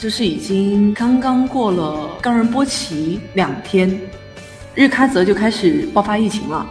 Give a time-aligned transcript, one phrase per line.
[0.00, 4.00] 就是已经刚刚过了冈仁波齐两天，
[4.74, 6.66] 日喀则就开始爆发疫情了。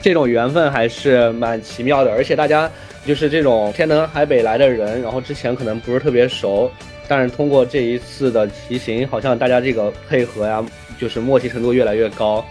[0.00, 2.68] 这种缘分还是蛮奇妙的，而且大家
[3.04, 6.72] 就是这种天南海北来的人，然后之前可能不是特别熟，
[7.06, 10.64] 但是通过这一次的骑行，好像大家这个配合呀，
[10.98, 12.42] 就是默契程度越来越高。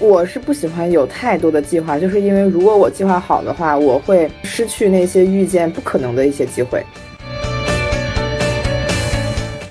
[0.00, 6.82] 我是不喜欢有太多的计划，就是因为如果我计划好的话，我会失去那些遇见不可能的一些机会。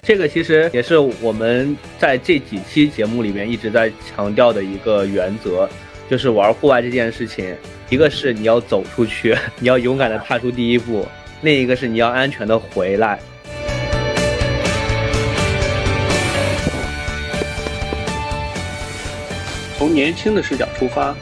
[0.03, 5.67] 这个其实也是我们在这几期节目里面一直在强调的一个原则，
[6.07, 7.55] 就是玩户外这件事情，
[7.89, 11.03] 一个是你要走出去， 你要勇敢的踏出第一步；
[11.41, 13.19] 另一个是你要安全的回来。
[19.79, 21.13] 从年轻的视角出发，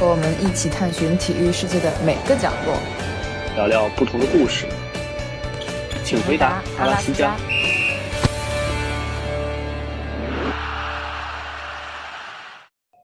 [0.00, 2.74] 和我们一起探寻体育世界的每个角落，
[3.54, 4.64] 聊聊不同的故事。
[6.02, 7.36] 请回答阿拉斯加。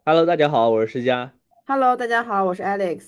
[0.07, 1.31] Hello，大家好，我是施佳。
[1.67, 3.03] Hello，大家好，我是 Alex。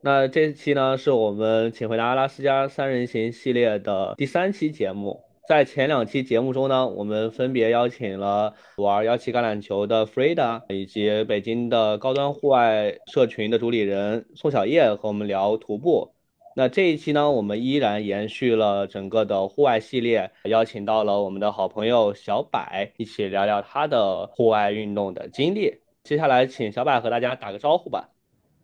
[0.00, 5.25] 那这期呢，是我们请回答阿拉斯加三人行系列的第三期节目。
[5.48, 16.12] 在前两期节目中呢，我们分别邀请了玩幺七橄榄球的 Frida，以及北京的高端户外社群的主理人宋小叶和我们聊徒步。
[16.56, 22.60] 那这一期呢，我们依然延续了整个的户外系列，邀请到了我们的好朋友小柏，
[22.96, 25.76] 一起聊聊他的户外运动的经历。
[26.02, 28.15] 接下来，请小柏和大家打个招呼吧。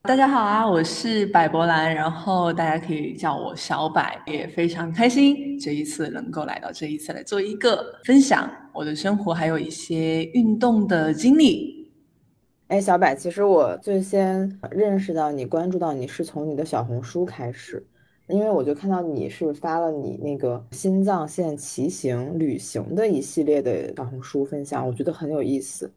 [0.05, 11.89] 大家好啊，我是柏博兰，然后大家可以叫我小柏，也非常开心这一次能够来到这一次来做一个分享我的生活，还有一些运动的经历。
[12.67, 17.87] 哎，小柏，其实我最先认识到你、关注到你是从你的小红书开始，
[18.27, 25.89] 因为我就看到你是发了你那个新藏线骑行旅行的一系列的小红书分享，我觉得很有意思，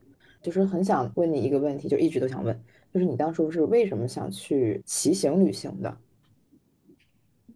[0.43, 2.55] 就是很想问你一个问题，就一直都想问。
[2.95, 5.97] 就是你当初是为什么想去骑行旅行的？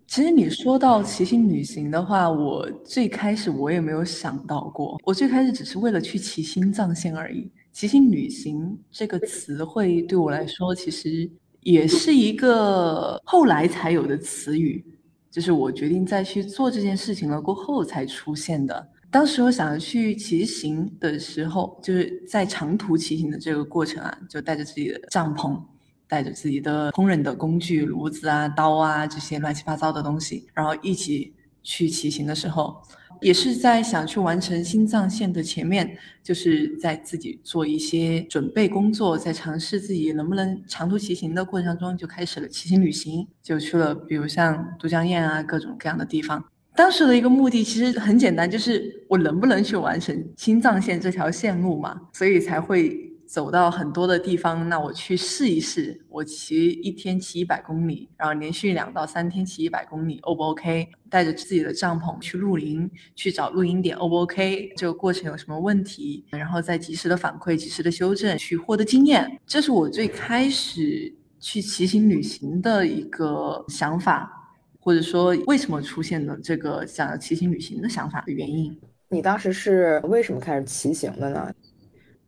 [0.05, 7.50] 其实你说到骑行旅行的话，我最开始我也没有想到过，我最开始只是为了去骑新藏线而已。
[7.72, 14.83] 骑行旅行这个词汇对我来说，其实也是一个后来才有的词语，
[15.31, 18.89] 就是我决定再去做这件事情了过后才出现的。
[19.11, 25.59] 当时我想要去骑行的时候，就是在长途骑行的这个过程啊，就带着自己的帐篷，
[26.07, 31.33] 带着自己的烹饪的工具，炉子啊、刀啊这些乱七八糟的东西，然后一起
[31.63, 32.79] 去骑行的时候，
[33.19, 46.45] 也是在想去完成新藏线的前面，就是在自己做一些准备工作，在尝试自己能不能长途骑行的过程当中，就开始了骑行旅行，就去了比如像都江堰啊各种各样的地方。
[46.75, 52.97] 当时的一个目的其实很简单，就是我能不能去完成青藏线这条线路嘛，所以才会
[53.28, 54.68] 走到很多的地方。
[54.69, 60.88] 那我去试一试，我骑一天骑一百公里，然后连续两到三天骑一百公里，O 不 OK？
[61.09, 64.72] 带着自己的帐篷去露营，去找露营点，O 不 OK？
[64.78, 66.24] 这个过程有什么问题？
[66.30, 69.40] 然后再及时的反馈，及时的修正，去获得经验。
[69.46, 74.38] 这是我最开始去骑行旅行的一个想法。
[74.79, 78.75] 或者说，为什么出现的这个想要骑行旅行的想法的原因？
[79.09, 81.53] 你当时是为什么开始骑行的呢？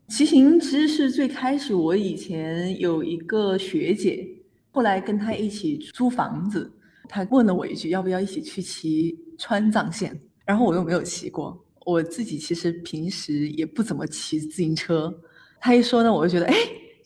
[0.09, 4.27] 骑行其实是最开始，我以前有一个学姐，
[4.71, 6.69] 后来跟她一起租房子，
[7.07, 10.19] 她问了我一句，要不要一起去骑川藏线？
[10.45, 15.13] 然后我又没有骑过，我自己其实平时也不怎么骑自行车。
[15.61, 16.55] 她一说呢，我就觉得，哎，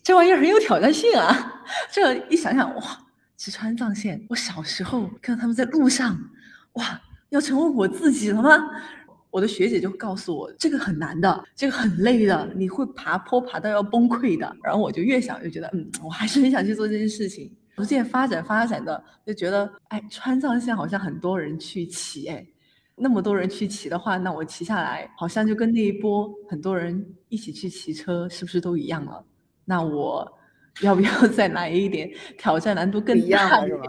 [0.02, 1.64] 这玩意儿很有挑战性啊！
[1.92, 3.05] 这一想想，哇！
[3.38, 6.18] 骑川藏线，我小时候看到他们在路上，
[6.74, 8.50] 哇，要成为我自己了吗？
[9.30, 14.56] 我的学姐就告诉我，这个很难的，这个很累的，你会爬坡爬到要崩溃的。
[14.64, 17.52] 然后我就越想越觉得，嗯，我还是很想去做这件事情。
[17.76, 22.48] 逐渐发展发展的，就觉得，哎，川藏线好像很多人去骑，哎，
[22.96, 29.26] 那么多人去骑的话，那我骑下来，好像就跟那一波很多人一起去骑车，是不是都一样了？
[29.66, 30.40] 那我。
[30.82, 33.68] 要不要再来一点挑战难度更大的？
[33.68, 33.84] 是吗？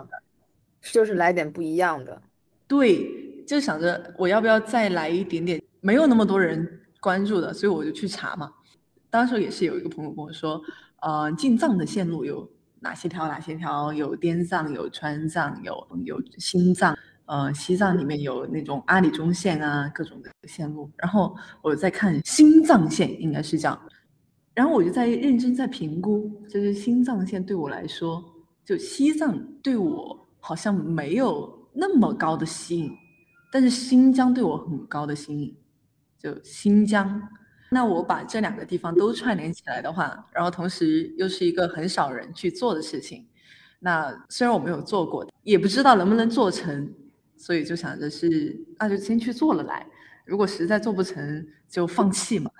[0.92, 2.22] 就是来点不一样的。
[2.68, 8.52] 对，就想着我要不要再来一点点没有那么多人关注的，所以我就去查嘛。
[9.10, 10.60] 当时也是有一个朋友跟我说，
[11.00, 12.48] 呃，进藏的线路有
[12.80, 13.26] 哪些条？
[13.26, 13.92] 哪些条？
[13.92, 20.90] 有滇藏，有川藏，有有新藏，呃，西藏里面有那种阿里中线啊，各种的线路。
[20.96, 23.80] 然后我在看新藏线，应该是这样。
[24.56, 28.24] 然后我就在认真在评估，就是新藏线对我来说，
[28.64, 32.90] 就西藏对我好像没有那么高的吸引，
[33.52, 35.54] 但是新疆对我很高的吸引，
[36.18, 37.22] 就新疆。
[37.68, 43.26] 那我把这两个地方都串联起来的话，然后同时又是一个很少人去做的事情，
[43.80, 46.90] 那虽然我没有做过，也不知道能不能做成，
[47.36, 49.86] 所以就想着是那就先去做了来，
[50.24, 52.50] 如果实在做不成就放弃嘛。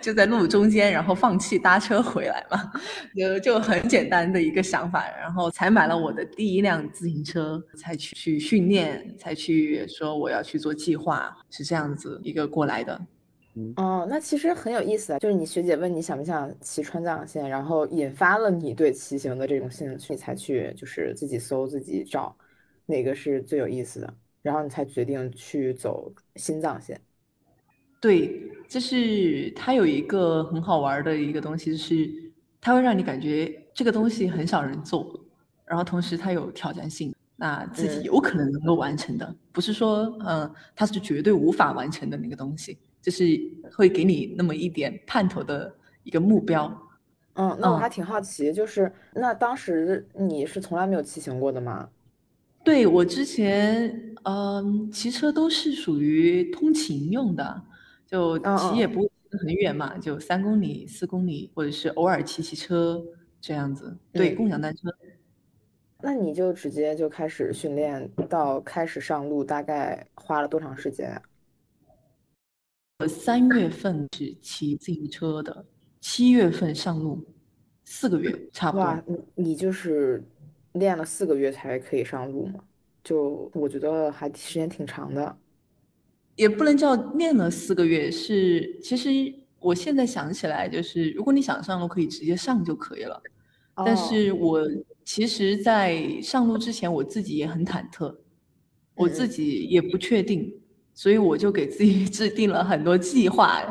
[0.00, 2.72] 就在路中间，然后放弃搭车回来嘛，
[3.16, 13.00] 就就很简单的一个想法，然后才买了我的第一辆自行车，才去去训练，才去说我要去做计划，是这样子一个过来的。
[13.76, 22.34] 哦，那其实很有意思啊，就是你学姐问你想不想骑川藏线，然后引发了你对骑行的这种兴趣，你才去就是自己搜自己找
[22.86, 26.98] 哪个是最有意思的，然后你才决定去走新藏线。
[28.00, 28.40] 对，
[28.70, 32.08] 就是它有一个很好玩的一个东西，是
[32.60, 35.20] 它会让你感觉这个东西很少人做，
[35.66, 43.24] 然后同时它有挑战性，那自己有可能能够完成的，不是说嗯它是绝对无法完成的那个东西，就是
[43.74, 45.74] 会给你那么一点盼头的
[46.04, 46.72] 一个目标。
[47.34, 51.88] 嗯，那我还挺好奇，就是那当时你是从来没有骑行过的吗？
[52.62, 57.62] 对我之前嗯骑车都是属于通勤用的。
[58.10, 63.00] 就骑也不会骑很远嘛，就三公里、四公里，或者是偶尔骑骑车
[63.40, 63.96] 这样子。
[64.12, 64.88] 对，共享单车。
[66.02, 71.10] 那你就直接就开始训练，到开始上路，大概花了多长时间？
[71.10, 71.22] 啊
[72.98, 75.64] 我三月份是骑自行车的，
[76.00, 77.24] 七月份上路，
[77.84, 78.84] 四个月差不多。
[78.84, 80.22] 哇，你你就是
[80.72, 82.62] 练了四个月才可以上路吗？
[83.02, 85.34] 就我觉得还时间挺长的。
[86.40, 89.10] 也不能叫练了四个月，是其实
[89.58, 93.22] 我现在想起来，就是如果你想上路，可以直接上就可以了。
[93.84, 94.58] 但是我
[95.04, 98.16] 其实，在上路之前，我自己也很忐忑，
[98.94, 100.50] 我自己也不确定，
[100.94, 103.62] 所以我就给自己 制定了很多计划。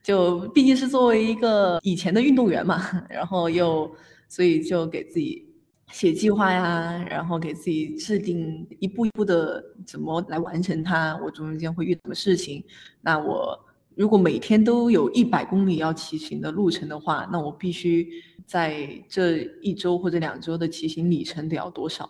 [0.00, 2.80] 就毕竟是作为一个以前的运动员嘛，
[3.10, 3.92] 然后又
[4.28, 5.47] 所以就给自己。
[5.90, 11.18] 写计划呀，然后给自己制定一步一步的怎么来完成它。
[11.24, 12.62] 我中间会遇什么事情？
[13.00, 13.58] 那我
[13.94, 18.06] 如果每天都有一百公里要骑行的路程的话，那我必须
[18.44, 22.08] 在这一周或者两周的骑行里程得要多少，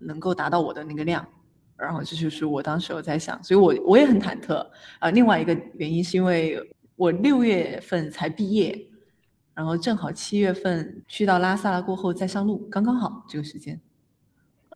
[0.00, 1.26] 能够达到我的那个量。
[1.76, 4.66] 然后这就是我当时我在想，所以我我也很忐忑
[4.98, 5.10] 啊。
[5.10, 6.60] 另外一个原因是因为
[6.96, 8.87] 我六月份才毕业。
[9.58, 13.76] 然后正好七月份去到拉萨了，过后再上路，刚刚好这个时间。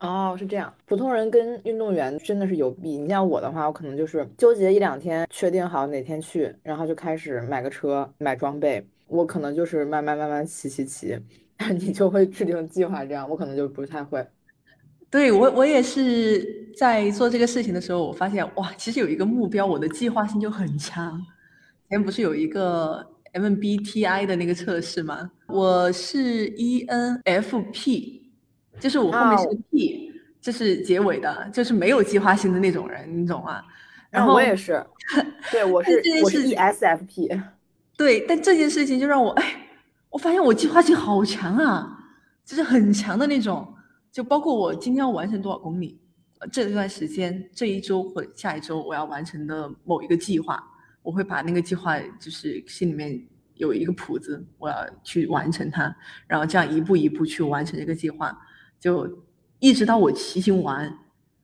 [0.00, 0.74] 哦，是这样。
[0.86, 2.98] 普通人跟运动员真的是有弊。
[2.98, 8.84] 你像我的话，我可能就是纠结一两天，确定好哪天去，然后就开始买个车、买装备。
[9.06, 11.16] 我可能就是慢慢慢慢骑骑骑，
[11.78, 13.04] 你就会制定计划。
[13.04, 14.26] 这样我可能就不太会。
[15.08, 21.16] 对我，我也是在做这个事情的时候，我发现哇，其实有一个目标，我的计划性就很强。
[21.86, 23.11] 以前不是有一个。
[23.32, 25.30] MBTI 的那个测试吗？
[25.46, 28.20] 我是 ENFP，
[28.78, 33.62] 就是我后面是个 P，这是结尾的，就是没有计划性的那种人，你懂吗？
[34.10, 34.84] 然后我也是，
[35.50, 37.42] 对我是我是 ESFP，
[37.96, 39.66] 对，但这件事情就让我哎，
[40.10, 41.98] 我发现我计划性好强啊，
[42.44, 43.66] 就是很强的那种，
[44.12, 45.98] 就包括我今天要完成多少公里，
[46.52, 50.62] 这段时间这一周或者下一周我要完成的某一个计划。
[51.02, 53.20] 我会把那个计划，就是心里面
[53.54, 55.94] 有一个谱子，我要去完成它，
[56.26, 58.36] 然后这样一步一步去完成这个计划，
[58.78, 59.24] 就
[59.58, 60.92] 一直到我骑行完，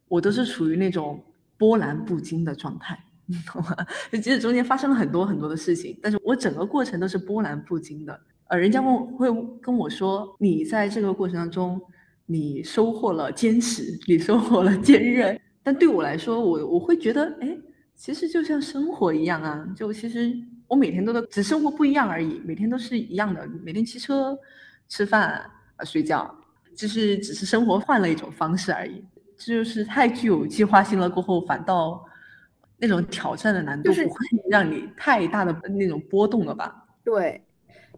[0.07, 1.23] 我都是处于那种
[1.57, 3.77] 波澜不惊的状态，你懂吗？
[4.13, 8.21] 就即使中间发生了很多很多的事情，但是我整个过程都是波澜不惊的。
[8.49, 9.29] 呃，人家问会
[9.61, 11.81] 跟我说，你在这个过程当中，
[12.27, 17.59] 你收获了坚持，你收获了坚韧，但对我来说，我我会觉得，哎。
[17.99, 20.33] 其实就像生活一样啊，就其实
[20.69, 24.39] 我每天都在只生活不一样而已，每天都是一样的，每天骑车、
[24.89, 26.33] 吃饭、啊睡觉，
[26.77, 29.05] 就是只是生活换了一种方式而已。
[29.37, 32.01] 这就是太具有计划性了，过后反倒
[32.79, 36.85] 那种挑战的难度不会让你太大的那种波动了吧？
[37.05, 37.43] 对，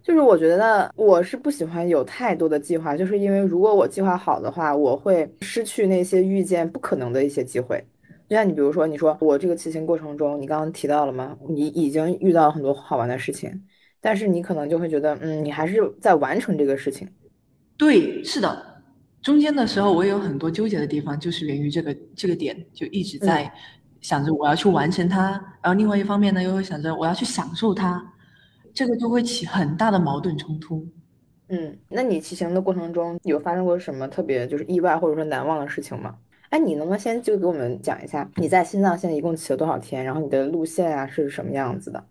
[0.02, 7.84] 就是我觉得我是不喜欢有太多的计划，就是因为如果我计划好的话，我会失去那些遇见不可能的一些机会。
[8.30, 11.36] 就像你比如说，你说我这个骑行过程中，你刚刚提到了吗？
[11.48, 13.60] 你已经遇到了很多好玩的事情，
[14.00, 17.08] 但是你可能就会觉得，嗯，你还是在完成这个事情。
[17.76, 18.82] 对，是的，
[19.20, 23.52] 中间的时候我也有很多纠结的地方，就是源于这个这个点，就一直在
[24.00, 28.00] 想着我要去完成它，然后另外一方面呢，又会想着我要去享受它，
[28.72, 30.86] 这个就会起很大的矛盾冲突。
[31.48, 36.14] 嗯，那你骑行的过程中有发生过什么特别就是意外或者说难忘的事情吗？
[36.50, 42.04] 哎，你能不能先就给我们讲一下你在新藏线一共骑了多少天，然后你的路线啊是什么样子的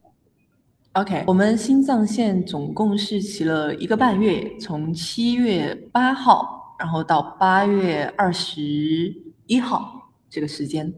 [0.94, 9.14] ？OK，我们新藏线总共是骑了一个半月，从七月八号，然后到八月二十
[9.46, 10.92] 一号这个时间。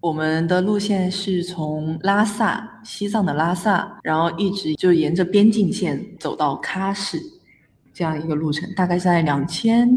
[0.00, 7.18] 我们的路线是从拉萨，西藏的拉萨，然后一直就沿着边境线走到喀什，
[7.92, 9.88] 这样一个路程，大概在两千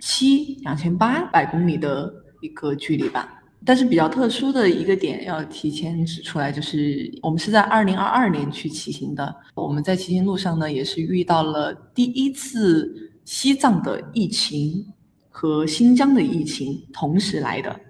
[0.00, 3.34] 七、两千八百公里的一个距离吧。
[3.64, 9.34] 但是比较特殊的一个点要提前指出来，就是我们是在二零二二年去骑行的。
[9.56, 14.86] 我们在骑行路上呢，也是遇到了第一次西藏的疫情
[15.28, 17.80] 和新疆的疫情同时来的。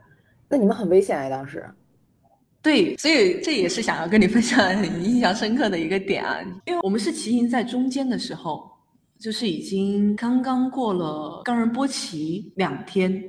[0.49, 1.63] 那你们很危险哎，当时。
[2.63, 8.67] 对，所以这也是想要跟你分享很印象深刻的一个点啊，因为我们是骑行在中间的时候，
[9.21, 13.23] 就是已经刚刚过了冈仁波齐两天。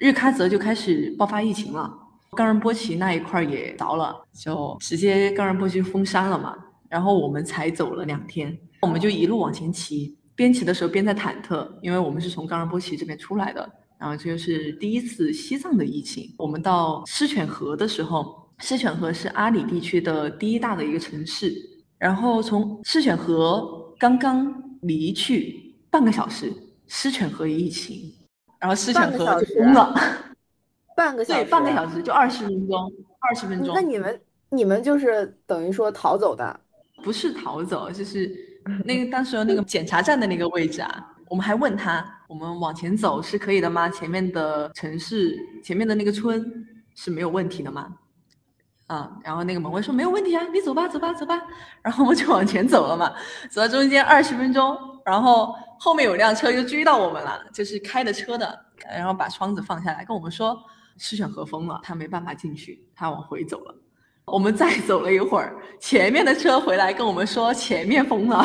[0.00, 1.92] 日喀则就开始爆发疫情了，
[2.30, 6.56] 冈仁波齐那一块也着了，就直接冈仁波齐封山了嘛。
[6.88, 16.34] 然后我们才走了两天，我们就一路往前骑，边骑的时候边在忐忑，因为我们是从冈仁波齐这边出来的，然后这就是第一次西藏的疫情。
[16.38, 21.54] 我们到狮犬河的时候，狮犬河是阿里地区的第一大的一个城市，
[21.98, 26.50] 然后从狮犬河刚刚离去半个小时，
[26.88, 28.10] 狮犬河疫情。
[28.60, 29.94] 然后狮犬河就疯了，
[30.94, 33.74] 半个小时，对，半个小时就二十分钟，二十分钟。
[33.74, 36.60] 那你们你们就是等于说逃走的？
[37.02, 38.30] 不是逃走，就是
[38.84, 43.88] 那个当时那个检查站的那个位置啊，我们还问他，我们往前走是可以的吗？
[43.88, 46.44] 前面的城市，前面的那个村
[46.94, 47.96] 是没有问题的吗？
[48.90, 51.40] 啊，然后那个门卫说没有问题啊，你走吧，走吧，走吧。
[51.80, 53.14] 然后我们就往前走了嘛，
[53.48, 60.60] 走到中间二十分钟，然后后面有辆车就追到我们了，就是开的车的，然后把窗子放下来跟我们说
[60.98, 63.72] 狮泉河封了，他没办法进去，他往回走了。
[64.26, 68.44] 我们再走了一会儿，前面的车回来跟我们说前面封了，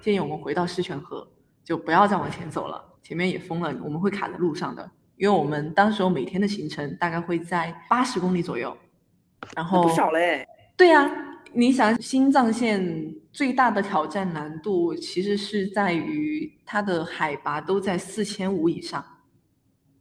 [0.00, 1.26] 建议我们回到狮泉河，
[1.64, 8.76] 就不要再往前走了，前面也封了，我们会卡在路上的，因为我们当时候每天的行程大概会在八十公里左右。
[9.56, 11.12] 然后不少嘞，对呀、啊，
[11.52, 19.04] 你想新藏线最大的挑战难度其实是在于它的海拔都在四千五以上，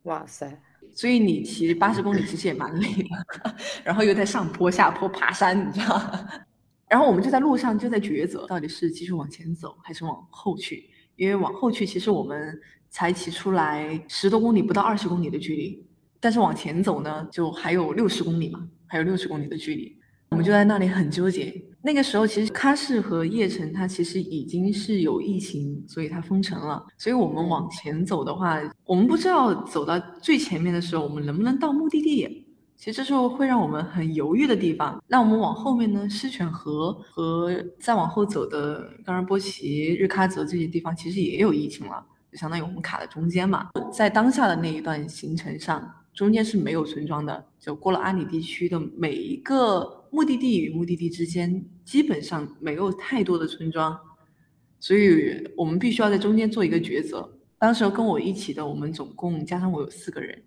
[0.03, 0.61] 哇塞！
[0.93, 6.01] 所以你骑八十公里其实也蛮累的， 然后又在上坡下坡爬山，你知道？
[6.87, 10.89] 然后我们就在路上就在抉择，到底是继续往前走还是往后去？
[11.15, 15.87] 因为往后去其实我们才骑出来十多公里，不到二十公里的距离，
[16.19, 18.67] 但是往前走呢，就还有六十公里嘛。
[18.89, 19.95] 还有六十公里的距离，
[20.31, 21.53] 我们就在那里很纠结。
[21.81, 26.85] 那个时候，其实喀什和叶城它其实已经是有疫情，所以它封城了。
[26.97, 32.45] 所以我们往前走的话，我们不知道走到最前面的时候，我们能不能到目的地。
[32.75, 35.01] 其实这时候会让我们很犹豫的地方。
[35.07, 43.69] 那我们往后面呢，狮犬河和再往后走的冈仁波齐、日喀则这些地方，其实也有疫情了，就相当于我们卡在中间嘛。
[43.93, 45.89] 在当下的那一段行程上。
[46.19, 53.97] 中间是没有村庄的，就过了阿里地区的每一个目的地与目的地之间，基本上没有太多的村庄，
[54.81, 57.37] 所以我们必须要在中间做一个抉择。
[57.57, 60.37] 当时跟我一起的，我们总共加上我有四个人，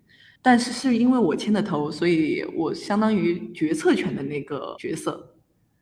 [0.43, 5.35] 但是是因为我牵的头，所以我相当于决策权的那个角色。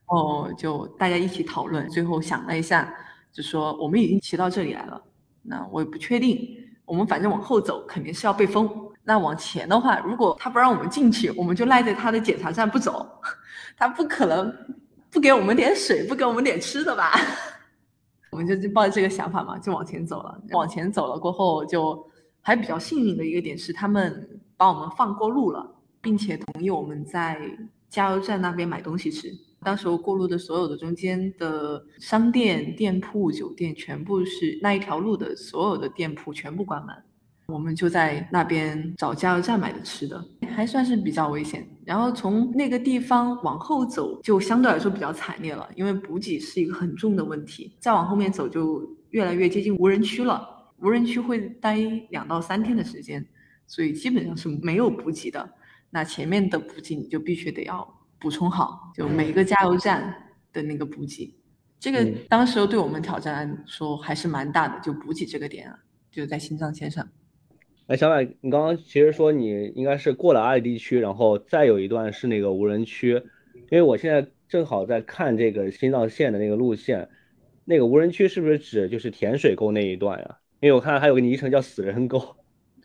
[0.05, 2.95] 哦，就大家一起讨论，最后想了一下，
[3.33, 5.03] 就说我们已经骑到这里来了，
[5.41, 8.89] 那我也不确定，我们反正往后走肯定是要被封。
[9.03, 13.07] 那往前的话，如果他不让我们进去，我们就赖在他的检查站不走，
[13.75, 14.53] 他不可能
[15.09, 17.11] 不给我们点水，不给我们点吃的吧？
[18.31, 20.41] 我们就就抱着这个想法嘛，就往前走了。
[20.51, 22.01] 往前走了过后，就
[22.41, 27.41] 还比较幸运的一个点是，他们把我们放过路了，并且同意我们在
[27.89, 29.29] 加油站那边买东西吃。
[29.63, 36.95] 当时候过路的所有的中间的商店、店铺、酒店，全部是那一条路的所有的店铺全部关门。
[37.51, 40.23] 我们就在那边找加油站买的吃的，
[40.55, 41.67] 还算是比较危险。
[41.85, 47.75] 然后从那个地方往后走，就相对来说比较惨烈了，因为补给是一个很重的问题。
[47.79, 50.47] 再往后面走，就越来越接近无人区了。
[50.77, 51.75] 无人区会待
[52.09, 53.23] 两到三天的时间，
[53.67, 55.47] 所以基本上是没有补给的。
[55.89, 60.15] 那前面的补给你就必须得要补充好，就每个加油站
[60.53, 61.35] 的那个补给。
[61.79, 65.77] 这个当时对我们挑战说还是蛮大的，就补给这个点啊，
[66.11, 67.07] 就在新藏线上。
[67.91, 73.21] 哎，小柏，你刚刚其实说你应该是过了阿里地区，然后再有一段是那个无人区，
[73.69, 77.09] 因为我现在正好在看这个新藏线的那个路线，
[77.65, 80.37] 那个无人区是不是指就是甜水沟那一段呀？
[80.61, 82.33] 因为我看还有个昵称叫死人沟。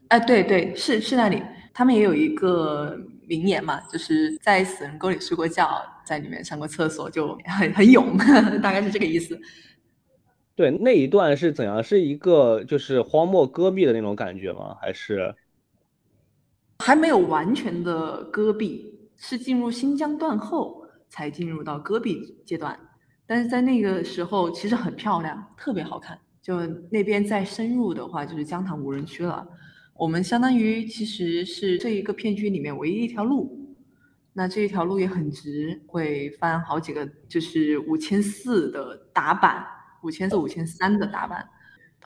[0.09, 1.41] 哎， 对对，是是那里，
[1.73, 2.99] 他们也有一个
[3.29, 8.17] 名言嘛，就是在死人沟里睡过觉，在里面上过厕所，就很很勇，
[8.61, 9.39] 大概是这个意思。
[10.57, 11.85] 对，那一段是怎样？
[11.85, 14.75] 是一个就是荒漠戈壁的那种感觉吗？
[14.81, 15.35] 还是
[16.79, 22.79] 还没有完全的戈壁，是进入新疆段后才进入到戈壁阶段。
[23.27, 26.19] 但是在那个时候，其实很漂亮，特别好看。
[26.41, 29.47] 就那边再深入的话，就是江塘无人区了。
[29.95, 33.75] 我们相当于其实是这一个片区里面唯一一条路，
[34.33, 39.67] 那这一条路也很直，会翻好几个，就是五千四的打板，
[40.03, 41.47] 五千四、五千三的打板，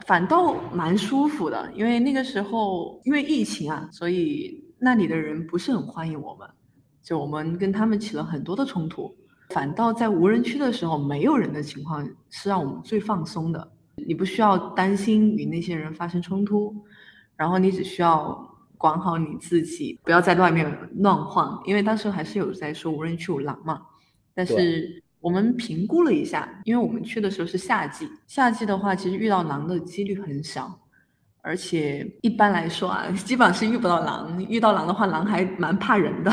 [0.06, 1.70] 反倒蛮舒服的。
[1.74, 6.48] 因为那个时候因为疫情啊，所以那里的人不是很欢迎我们，
[7.02, 9.14] 就我们跟他们起了很多的冲突。
[9.50, 16.72] 反倒在无人区的时候，没有人的情况是让我们最放松的，你不需要担心与那些人发生冲突。
[17.36, 23.82] 然后你只需要管好你自己，不要在外面乱晃，因为当时还是有在说无人区有狼嘛。
[24.34, 30.80] 但是我们评估了一下，因为我们去的时候是夏季，夏季的话其实遇到狼的几率很小，
[31.42, 34.42] 而且一般来说啊，基本上是遇不到狼。
[34.48, 36.32] 遇到狼的话，狼还蛮怕人的，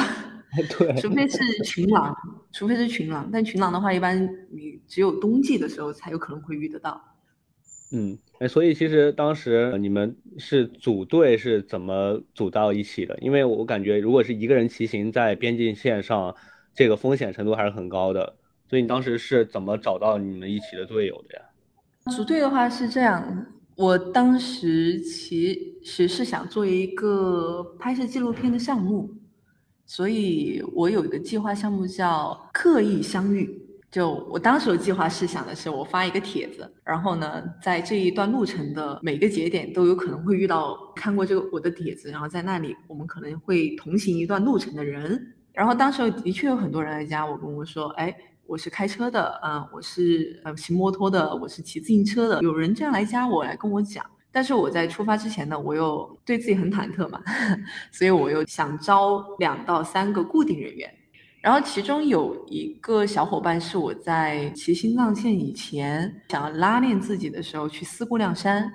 [0.77, 2.15] 对，除非是群狼，
[2.53, 3.29] 除非是群狼。
[3.31, 4.17] 但群狼的话，一般
[4.49, 7.01] 你只有冬季的时候才有可能会遇得到。
[7.91, 13.17] 嗯，哎，所以其实当时你们是组队是怎么组到一起的？
[13.19, 16.35] 因为我感觉如果是一个人骑行在边境线上，
[16.73, 18.35] 这个风险程度还是很高的。
[18.69, 21.41] 所以你当时是怎么找到你们一起的队友的呀？
[22.11, 23.45] 组队的话是这样，
[23.75, 29.09] 我当时其实是想做一个拍摄纪录片的项目，
[29.85, 33.61] 所以我有一个计划项目叫“刻意相遇”。
[33.89, 45.33] 就我当时的计划是想的是，我发一个帖子，然后呢，在这一段路程的每个节点都有可能会遇到看过这个我的帖子，然后在那里我们可能会同行一段路程的人。
[45.53, 48.13] 然后当时的确有很多人来加我，跟我说：“哎，
[48.47, 54.05] 我是开车的，嗯，我是呃骑摩托的，我是骑自行车的。”有人这样来加我，来跟我讲。
[54.31, 57.21] 但是我在出发之前呢，我又对自己很忐忑嘛，
[57.91, 60.89] 所以我又想招两到三个固定人员。
[61.41, 68.71] 然后其中有一个小伙伴是我在骑新藏线以前想要拉练自己的时候去思姑娘山，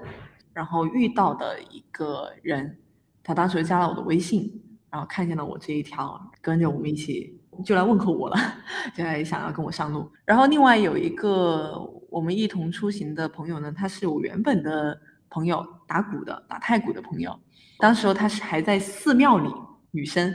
[0.53, 2.79] 然后遇到的一个人，
[3.23, 8.37] 他当时加了我的微信，然后看见了我这一条，跟着我们一起就来问候我了，
[8.95, 10.11] 就来想要跟我上路。
[10.25, 17.39] 然后另外有一个我们一同出行的朋友呢，他是我原本的朋友，打鼓的，打太鼓的朋友，
[17.79, 19.51] 当时候他是还在寺庙里，
[19.91, 20.35] 女生。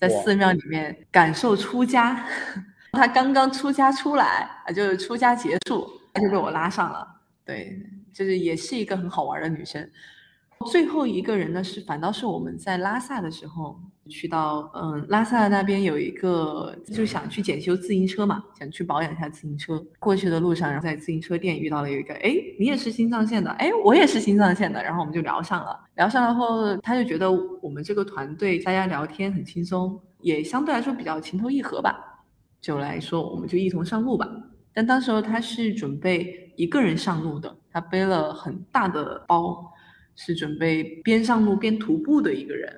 [0.00, 2.24] 在寺庙里面感受出家，
[2.94, 7.04] 他刚刚出家出来啊，就是出家结束，他就被我拉上了。
[7.44, 7.76] 对，
[8.14, 9.90] 就是也是一个很好玩的女生。
[10.66, 19.82] 最后一个人呢，是反倒是我们在拉萨的时候去到，嗯，拉萨那边有一个就想去检修自行车嘛，想去保养一下自行车。
[19.98, 25.78] 过去的路上，然后在自行车店遇到了有一个，哎，你也是新藏线的，哎，我也是新藏线的，然后我们就聊上了。
[25.94, 27.30] 聊上了后，他就觉得
[27.62, 32.24] 我们这个团队大家聊天很轻松，也相对来说比较情投意合吧，
[32.60, 34.28] 就来说我们就一同上路吧。
[34.74, 39.64] 但当时候他是准备一个人上路的，他背了很大的包。
[40.20, 42.68] 是准备边上路边徒步的一个人，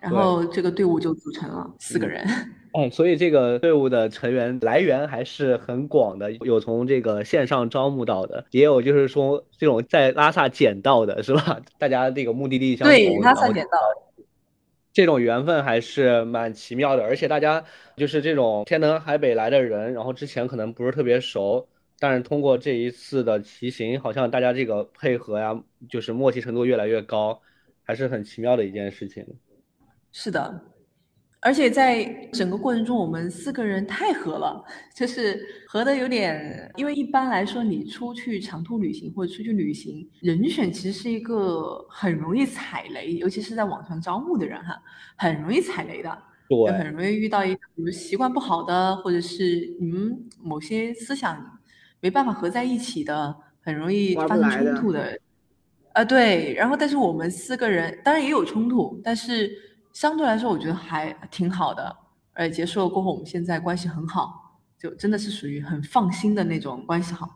[0.00, 2.26] 然后这个队伍就组成了四个人。
[2.72, 11.60] 哎，所以这个队伍的成员来源还是很广的，有从这个线上招募到的，也有就是说这种在拉萨捡到的，是吧？
[11.78, 13.78] 大家这个目的地相同，对，拉萨捡到，
[14.92, 17.04] 这种缘分还是蛮奇妙的。
[17.04, 17.64] 而且大家
[17.96, 21.68] 就是这种天南海北来的人，然后之前可能不是特别熟。
[22.00, 27.38] 但是通过这一次的骑行，好像大家这个配合呀，就是默契程度越来越高，
[27.82, 29.22] 还是很奇妙的一件事情。
[30.10, 30.64] 是的，
[31.40, 34.64] 而且在整个过程中，我们四个人太合了，
[34.96, 44.82] 就是合的有点，因为一般来说，你出去长途旅行或者出去旅行，人选其实是一个很容易踩雷，尤其是在网上招募的人哈，
[45.16, 51.59] 很容易踩雷的，对，很容易遇到一个比如习惯不好的，或者是你们某些思想。
[52.00, 55.18] 没办法合在一起的，很容易发生冲突的，
[55.92, 56.54] 啊，对。
[56.54, 59.50] 然后，但是我们四个人当然也有冲突，但是
[59.92, 61.94] 相对来说，我觉得还挺好的。
[62.32, 67.28] 而且结束了过后，我们现在关系很好，就真的是属于很放心的那种关系好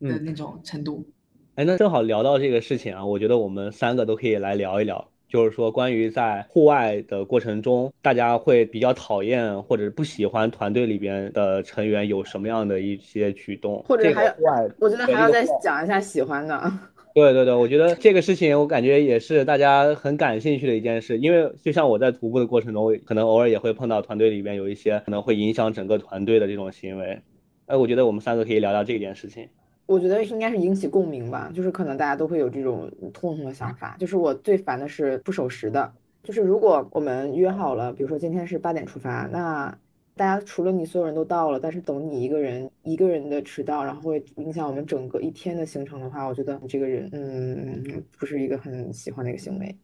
[0.00, 1.06] 的那种程度。
[1.54, 5.11] 哎，那正好聊到这个事情啊，我觉得我们三个都可以来聊一聊。
[5.32, 14.32] 就是说关于在户外的过程中，大家会比较讨厌或者不喜欢团队里边的成员有什么样的一些举动，或者还有
[14.78, 16.72] 我觉得还要再讲一下喜欢的。
[17.14, 27.18] 对对对，我觉得这个事情我感觉也是大家很感兴趣的一件事，因为就像我在徒步的过程中，可能偶尔也会碰到团队里边有一些可能会影响整个团队的这种行为。
[27.64, 29.48] 哎，我觉得我们三个可以聊聊这件事情。
[29.92, 33.94] 我觉得应该是引起共鸣吧，就是可能大家都会有这种共同的想法。
[33.98, 39.76] 就是我最烦的是不守时的，就是如果我们约好了，比如说今天是八点出发，那
[40.16, 49.76] 大家除了你所有人都到了，但是等你一个人一个人的迟到，然后会影响我们整个一天的行程的话，我觉得你这个人，嗯，不是一个很喜欢的一个行为。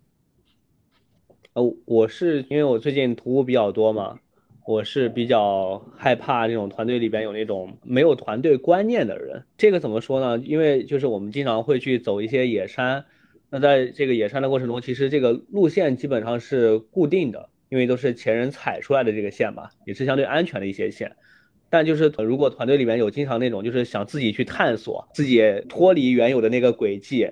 [1.55, 4.19] 呃，我是因为我最近徒步比较多嘛，
[4.69, 9.43] 我是比较害怕这种团队里边有那种没有团队观念的人。
[9.57, 10.45] 这个怎么说呢？
[10.45, 13.07] 因为就是我们经常会去走一些野山，
[13.49, 21.17] 那在这个野山的过程中，其实这个路线基本上是固定的，因为都是前人踩出来的这个线嘛，也是相对安全的一些线。
[21.71, 27.27] 但就是如果团队里面有经常那种就是想自己去探索，自己脱离原有的那个轨迹，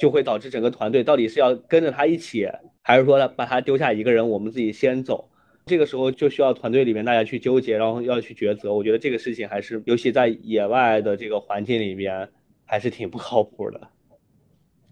[0.00, 2.48] 就会导致整个团队到底是要跟着他一起，
[2.80, 5.28] 还是说把他丢下一个人，我们自己先走？
[5.68, 8.72] 这个时候就需要团队里面大家去纠结，然后要去抉择。
[8.74, 12.28] 我觉得这个事情还是，尤其在野外的这个环境里边，
[12.64, 13.80] 还是挺不靠谱的。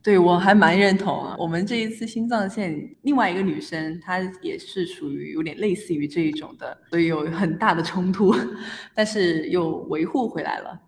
[0.03, 1.35] 对我还蛮认同啊。
[1.37, 8.33] 我们这一次新藏线，另外一个女生她也是属于有点类似于这一种的，所以有很大的冲突，
[8.95, 10.81] 但是又维护回来了。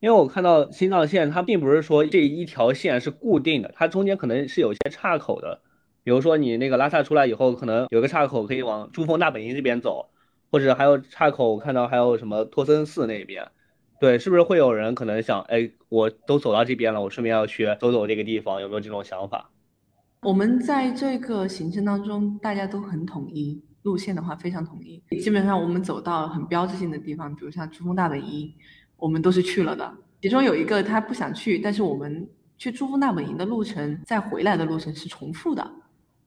[0.00, 5.60] 因为我看到新藏线，它并不是说这一条线是固定的，它中间可能是有些岔口的。
[6.02, 10.10] 比如说你那个拉萨出来以后，可能有个岔口可以往珠峰大本营这边走，
[10.50, 13.46] 或者还有岔口，我看到还有什么托森寺那边。
[14.00, 19.50] 对，是不是会有人可能想，哎，我都走到这边了，我顺便要去走走这个地方，有没有这种想法？
[20.22, 25.02] 我们在这个行程当中，大家都很统一，路线的话非常统一。
[25.18, 28.50] 基本上我们走到很标志性的地方，比如像珠峰大本营，
[28.96, 29.92] 我们都是去了的。
[30.22, 35.70] 其中有一个他不想去，但是我们去珠峰大本营的路程，再回来的路程是重复的，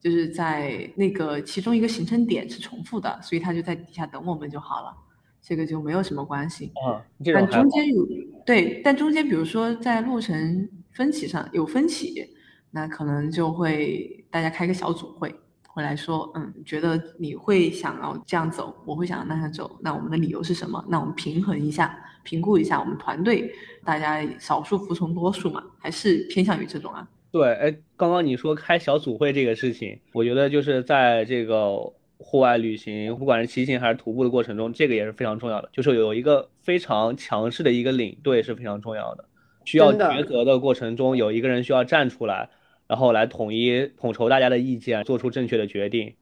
[0.04, 4.94] 就是在那个其中一个行程点是重复的，所以他就在底下等我们就好了。
[5.42, 6.72] 这个就没有什么关系。
[6.86, 8.08] 嗯，这但中间有
[8.46, 12.30] 对，但中间比如说在路程分歧上有分歧，
[12.72, 15.34] 那可能就会大家开个小组会，
[15.68, 20.84] 会来说，嗯，觉得你会想要这样走，我会想要那样走，那我们的理由是什么？
[20.88, 27.08] 那我们平衡一下，评估一下我们团队大家少数服从多数嘛，还是偏向于这种啊？
[27.34, 39.26] 对，哎，刚刚你说开小组会这个事情，我觉得就是在这个户外旅行，不管是骑行还是徒步的过程中，这个也是非常重要的，就是有一个非常强势的一个领队是非常重要的。
[39.66, 42.52] 需要抉择的过程中，有一个人需要站出来，
[42.86, 46.14] 然后来统一统筹大家的意见，做出正确的决定。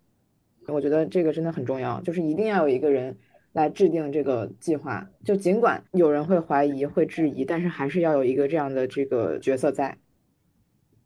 [0.67, 3.17] 我觉得这个真的很重要，就是一定要有一个人
[3.51, 5.05] 来制定这个计划。
[5.25, 9.97] 就尽管有人会怀疑、会质疑，但是还是要有一个这样的这个角色在。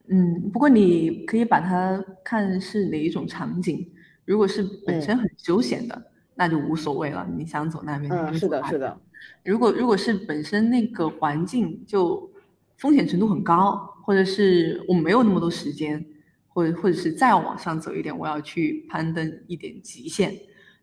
[0.07, 3.87] 嗯，不过你可以把它看是哪一种场景，
[4.25, 9.01] 如果是本身很休闲的，那就无所谓了，你想走那边嗯，是的，是的，
[9.43, 12.31] 如果如果是本身那个环境就
[12.77, 13.71] 风险程度很高，
[14.03, 16.05] 或者是我没有那么多时间，
[16.49, 20.33] 或者或者是再往上走一点，我要去攀登一点极限，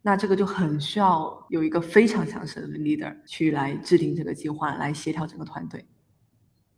[0.02, 5.85] 那这个就很需要有一个非常强势的 leader 去来制定这个计划，来协调整个团队。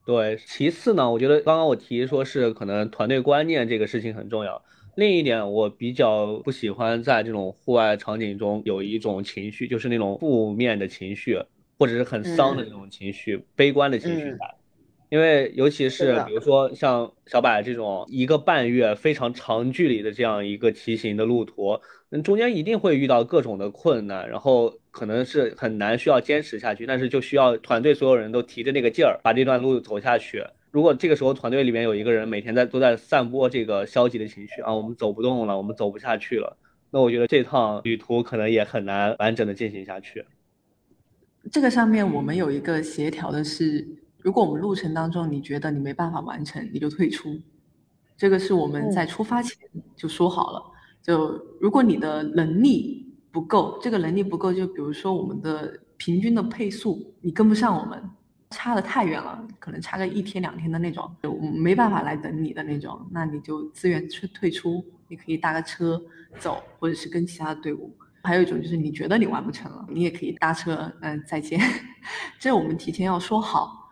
[0.04, 4.62] 对，其次呢，我觉得刚刚我提说是可能团队观念这个事情很重要。
[4.96, 11.42] 另一点，我比较不喜欢在这种户外场景中有一种情绪，就是那种负面的情绪，
[11.78, 14.36] 或者是很丧的嗯这种情绪、悲观的情绪。
[15.10, 21.80] 因为尤其是比如说像小柏这种一个半月非常长距离的这样一个骑行的路途，
[22.14, 30.44] 嗯，中间一定会遇到各种的困难，然后可能是很难需要坚持下去，但是就需要团队所有人都提着那个劲儿把这段路走下去。
[30.70, 36.56] 如果这个时候团队里面有一个人每天在都在散播这个消极的情绪啊，我们走不动了，我们走不下去了，
[36.92, 40.24] 那我觉得这趟旅途可能也很难完整的进行下去。
[41.50, 43.84] 这个上面我们有一个协调的是，
[44.18, 47.36] 如果我们路程当中你觉得你没办法完成，你就退出。
[48.16, 49.58] 这个是我们在出发前
[49.96, 50.62] 就说好了。
[51.04, 58.02] 就如果你的能力不够，这个能力不够，就比如说我们的平均的配速你跟不上我们，
[58.50, 66.00] 差的太远了，可能差个一天两天的那种，就我们没办法来等你的那种，那你就自愿去退出，你可以搭个车
[66.38, 67.94] 走，或者是跟其他的队伍。
[68.22, 71.60] 还有一种就是你觉得你完不成了，你也可以搭车，嗯、再见。
[72.40, 73.90] 这我们提前要说好，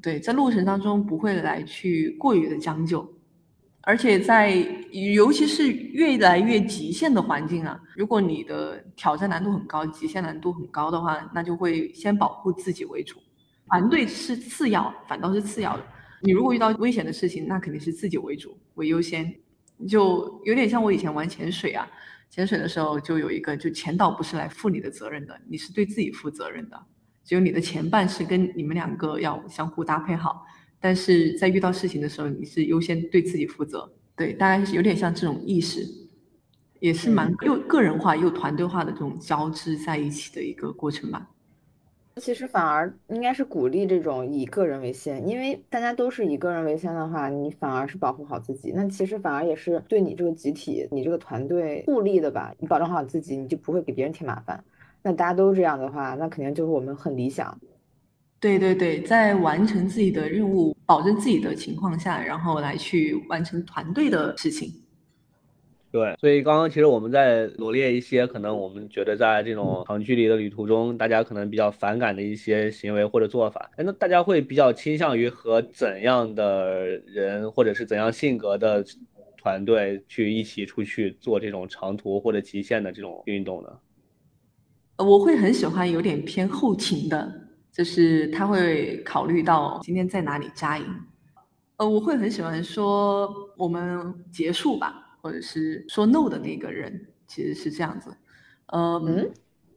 [0.00, 3.13] 对，在路程当中不会来去过于的将就。
[3.86, 4.50] 而且在
[5.14, 13.18] 尤其是越来越极限的环境啊，如果你的挑战难度很高，极限难度很高的话，那就会先保护自己为主，
[13.68, 15.82] 团队是次要，反倒是次要的。
[16.22, 19.34] 你如果遇到危险的事情，那肯定是自己为主为优先，
[19.86, 21.86] 就有点像我以前玩潜水啊，
[22.30, 26.82] 潜水的时候就有一个，就潜导不是来负你的责任的，你是对自己负责任的，
[27.22, 30.46] 只有你的前半是跟你们两个要相互搭配好。
[30.84, 35.82] 但是在遇到事情的时候，你是优先对自己负责，对，大概是有点像这种意识，
[36.78, 41.30] 也是蛮又个人化又团队化的这种交织在一起的一个过程吧。
[42.16, 52.54] 其实反而应该是鼓励这种以个人为先，因为大家都是以个人为先的话，你反而是保护好自己，那其实反而也是对你这个集体、你这个团队互利的吧。
[52.58, 54.62] 你保证好自己，你就不会给别人添麻烦。
[55.02, 57.58] 那大家都这样的话，那肯定就是我们很理想。
[58.44, 64.70] 对对对，在完成自己的任务、保证自己的情况下，然后来去完成团队的事情。
[65.90, 73.70] 对，所以刚刚其实我们在罗列一些可能我们觉得在这种长距离的旅途中，大家可能比较反感的一些行为或者做法。
[73.76, 78.84] 哎，那大家会比较倾向于和怎样的人，或者是怎样性格的
[79.38, 83.70] 团队去一起出去做这种长途或者极限的这种运动呢？
[84.98, 87.40] 我会很喜欢有点偏后勤的。
[87.74, 90.86] 就是他会考虑到今天在哪里扎营，
[91.78, 98.16] 呃，我会很喜欢说我们结束吧，或者是说 no 的那个人其实是这样子，
[98.66, 99.28] 嗯，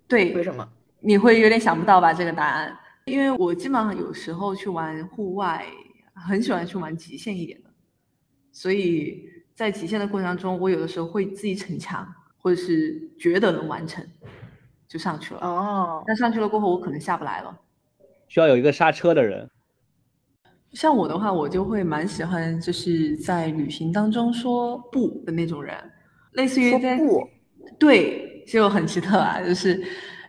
[0.08, 0.70] 对，为什么？
[1.00, 2.78] 你会有点想不到吧这个答案？
[3.06, 5.66] 因为我基本上有时候去玩户外，
[6.14, 7.70] 很喜欢去玩极限一点的，
[8.52, 12.08] 所以在极限的过程当中，我有的时候会自己逞强，
[12.38, 14.06] 或者是觉得能完成，
[14.88, 15.40] 就上去了。
[15.42, 17.60] 哦，但上去了过后，我可能下不来了。
[18.28, 19.50] 需要有一个刹车的人。
[20.74, 25.76] 像我的话，我就会蛮喜欢，就是在旅行当中说不的那种人，
[26.34, 27.28] 类似于在不，
[27.80, 29.42] 对，就很奇特啊。
[29.42, 29.82] 就是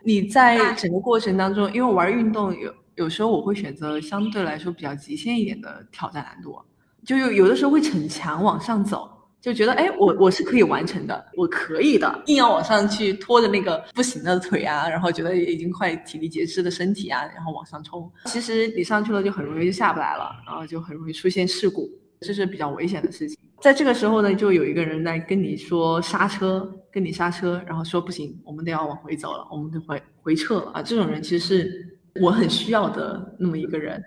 [0.04, 6.56] 你在整个过程当中，因为玩运动有有时候我会选择相对来说比较极限一点的挑战难度，
[7.04, 9.11] 就有有的时候会逞强往上走。
[9.40, 18.11] 就觉得哎，我我是可以完成的，我可以的，硬要往上去拖着那个不行的腿啊，然后觉得已经快体力竭失的身体啊，然后往上冲。
[18.24, 21.88] 其实你上去了就很容易就下不来了，然后就很容易出现事故，
[22.20, 23.38] 这是比较危险的事情。
[23.61, 30.83] 在这个时候呢，就有一个人来跟你说刹车，跟你刹车，然后说不行，我们得要往回走了，我们得回回撤了啊。
[30.83, 34.03] 这种人其实是我很需要的那么一个人。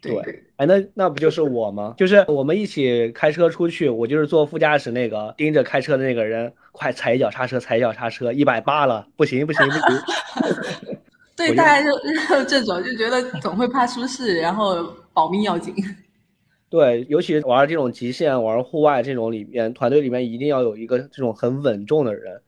[0.00, 1.94] 对，哎，那那不就是我吗？
[1.98, 9.82] 就是我们一起开车出去，我就是坐副驾驶那个盯着开车的那个人，快踩一脚刹车，踩一脚刹车，一百八了，不行不行不行。
[11.36, 11.90] 对，大家就
[12.28, 14.82] 就这种，就觉得总会怕出事，然后
[15.12, 15.74] 保命要紧。
[16.68, 22.40] 对，尤其是玩这种极限、玩户外这种里面，团队里面一定要有一个这种很稳重的人。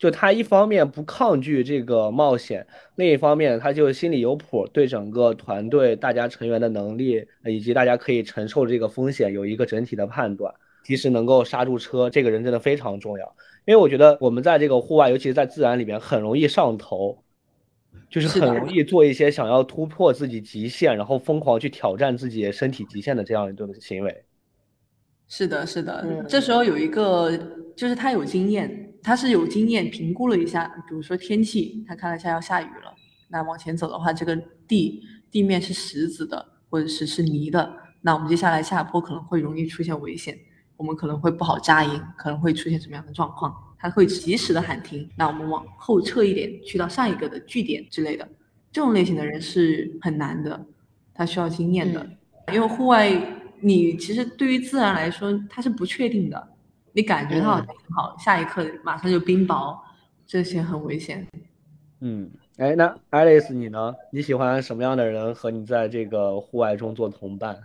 [0.00, 12.08] 就他一方面不抗拒这个冒险，另一方面他就心里有谱，对整个团队大家成员的能力以及大家可以承受这个风险有一个整体的判断，及时能够刹住车。
[12.08, 13.36] 这个人真的非常重要，
[13.66, 17.22] 因为我觉得我们在这个户外，尤其是在自然里面，很容易上头，
[18.08, 24.24] 就是很容易做一些想要突破自己极限，然后疯狂去挑战自己身体极限的这样一种行为。
[25.28, 27.38] 是的，是的，这时候有一个
[27.76, 28.86] 就是他有经验。
[29.02, 32.94] 他是有经验评估了一下，比如说天气，他看了一下要下雨了，
[33.28, 34.36] 那往前走的话，这个
[34.68, 40.38] 地地面是石子的，或者是是泥的，那我们接下来下坡可能会容易出现危险，
[40.76, 48.28] 我们可能会不好扎营，可能会出现什么样的状况，他会及时的喊停，那我们往后撤一点，去到上一个的据点之类的，
[48.70, 50.66] 这种类型的人是很难的，
[51.14, 52.06] 他需要经验的，
[52.52, 53.10] 因为户外
[53.60, 56.48] 你其实对于自然来说，它是不确定的。
[56.92, 59.78] 你感觉到挺好，下一刻马上就冰雹，
[60.26, 61.26] 这些很危险。
[62.00, 63.94] 嗯，哎，那 Alice 你呢？
[64.10, 67.58] 你喜欢什么样的人和你在这个户外中做同伴？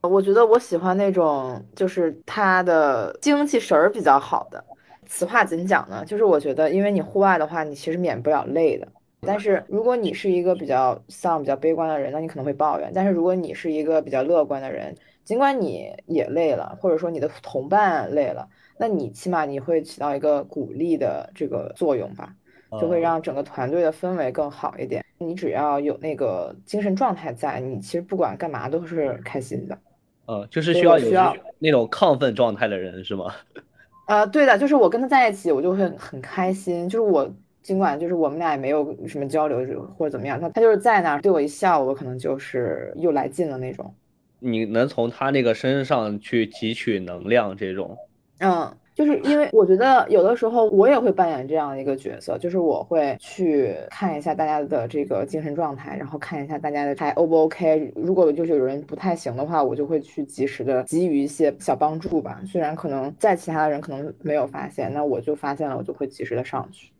[0.00, 4.64] 我觉得我喜欢那种就是他的精气神儿比较好的。
[5.06, 6.04] 此话怎讲呢？
[6.04, 8.88] 就是我觉得，因为你户外的话，你其实免不了累的。
[9.20, 12.90] 但是如果你是一个比较丧、比较悲观的人，那你可能会抱怨。
[12.94, 14.92] 但是如果你是一个比较乐观的人，
[15.24, 22.34] 尽管你也累了，或者说你的同伴累了，那你起码你会起到一个鼓励的这个作用吧，
[22.80, 25.04] 就会让整个团队的氛围更好一点。
[25.18, 29.78] 你只要有那个精神状态在，你其实不管干嘛都是开心的。
[30.26, 31.10] 呃，就是需要有
[31.58, 33.32] 那种亢奋状态的人是吗？
[34.08, 36.88] 呃，对的，就是我跟他在一起，我就会很开心。
[36.88, 37.32] 就是我
[37.62, 39.58] 尽管就是我们俩也没有什么交流
[39.96, 43.94] 或者怎么样，他他就是在那儿对我一笑，我可能就是又来劲了那种。
[44.42, 47.96] 你能从他那个身上去汲取能量，这种。
[48.40, 48.76] 嗯。
[48.94, 57.90] 就是因为我觉得有的时候我也会扮演这样的一个角色，就是我会去看一下大家的这个精神状态，然后看一下大家的还 O 不 OK。
[57.96, 62.42] 如果就是有人不太行的话，我就会去及时的给予一些小帮助吧。
[62.46, 66.92] 虽然可能在其他的人可能没有发现，那我就发现了，我就会及时的上去。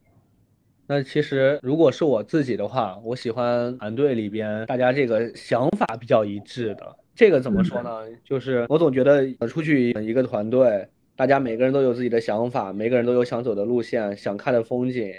[0.87, 6.97] 那其实如果是我自己的话，我喜欢团队里边大家这个想法比较一致的。
[7.15, 8.03] 这个怎么说呢？
[8.25, 10.89] 就是我总觉得出去一个团队。
[11.15, 15.13] 大家每个人都有自己的想法，每个人都有想走的路线，想看的风景。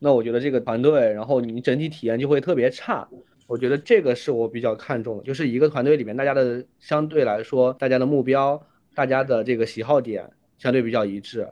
[0.00, 3.08] 那我觉得这个团队，然后你整体体验就会特别差。
[3.46, 8.60] 我觉得这个是我比较看重的，就是一个团队里面大家的相对来说，大家的目标、
[8.92, 11.46] 大家的这个喜好点相对比较一致。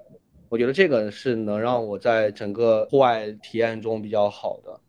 [0.49, 4.81] 我觉得这个是能让我在整个户外体验中比较好的。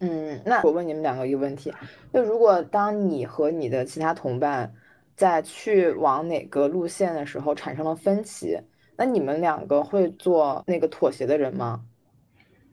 [0.00, 1.72] 嗯，那我问你们两个一个问题：
[2.12, 4.74] 就如果当你和你的其他同伴。
[5.16, 8.58] 在去往哪个路线的时候产生了分歧，
[8.96, 11.82] 那你们两个会做那个妥协的人吗？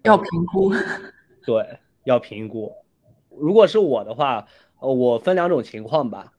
[0.04, 0.72] 要评估，
[1.46, 2.72] 对，要评估。
[3.38, 4.48] 如果是我的话，
[4.80, 6.32] 呃，我分两种情况吧。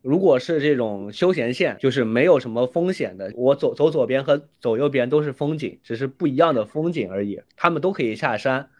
[0.00, 8.70] 如果是这种休闲线，就是没有什么风险的，我走走左边和走右边都是风景，只是不一样的风景而已，他们都可以下山。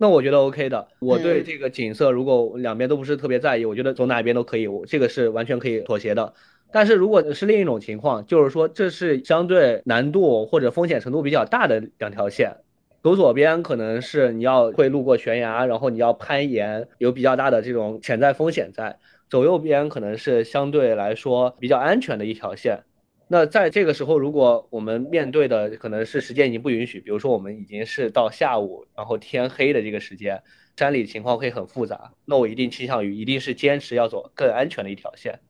[0.00, 6.32] 那我觉得 OK 的，我对这个景色，如果两边都不是特别在意，我觉得走哪边都可以，我这个是完全可以妥协的。
[6.70, 12.56] 但是如果是另一种情况，就是说这是相对难度或者风险程度比较大的两条线，
[13.02, 22.84] 走左边可能是你要会路过悬崖，然后你要攀岩，有比较大的这种潜在风险在；走右边可能是相对来说比较安全的一条线。
[23.30, 30.42] 那在这个时候，如果我们面对的可能是时间已经不允许，比如说我们已经是到下午，然后天黑的这个时间，
[30.76, 35.40] 山里情况会很复杂，那我一定倾向于一定是坚持要走更安全的一条线。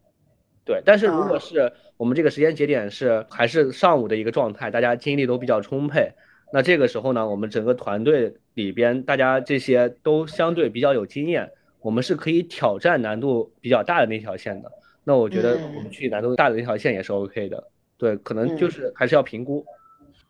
[0.65, 6.13] 对，但是如果是我们这个时间节点是还是上午的一个状态，大家精力都比较充沛，
[6.53, 11.49] 那这个时候呢，我们整个团队里边大家这些都相对比较有经验，
[11.81, 14.73] 我们是可以挑战难度比较大的那条线的。
[15.09, 17.65] 那我觉得我们去难度大的那条线也是 OK 的，
[17.97, 19.65] 对，可能就是还是要评估。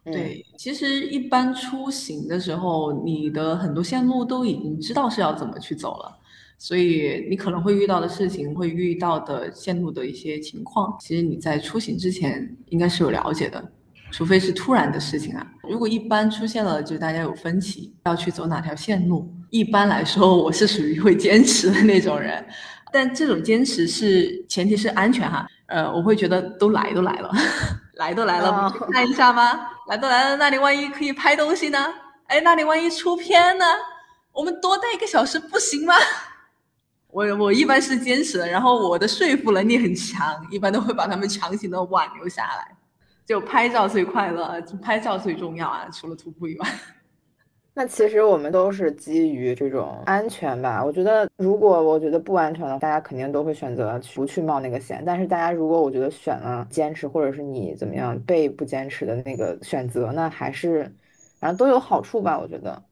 [0.05, 6.17] 对，其实一般出行的时候，你的很多线路都已经知道是要怎么去走了，
[6.59, 13.73] 所以你可能会遇到的事情，会遇到的线路的一些情况，其实你在出行之前应该是有了解的，
[14.13, 15.45] 除非是突然的事情啊。
[15.69, 22.43] 如果一般出现了，就大家有分歧，要去走哪条线路，一般来说我是属于会坚持的那种人。
[22.93, 27.31] 但这种坚持是前提是安全哈，呃，我会觉得都来都来了，
[27.97, 29.69] 来都来了，不看一下吗？
[29.89, 31.79] 来都来了，那里万一可以拍东西呢？
[32.27, 33.65] 哎，那里万一出片呢？
[34.33, 35.95] 我们多待一个小时不行吗？
[37.11, 42.77] 我我一般是坚持的，然后我的说服能力很强，一般都会把他们强行的挽留下来。
[43.27, 46.69] 就拍照最快乐，拍照最重要啊，除了徒步以外。
[47.79, 50.85] 那其实我们都是基于这种安全吧。
[50.85, 55.01] 我觉得，如果我觉得不安全的，大家肯定都会选择不去冒那个险。
[55.07, 60.93] 但是，大家如果我觉得选了坚持，或者是你怎么样被不坚持的那个选择，那还是
[61.39, 62.37] 反正都有好处吧。
[62.37, 62.83] 我觉得，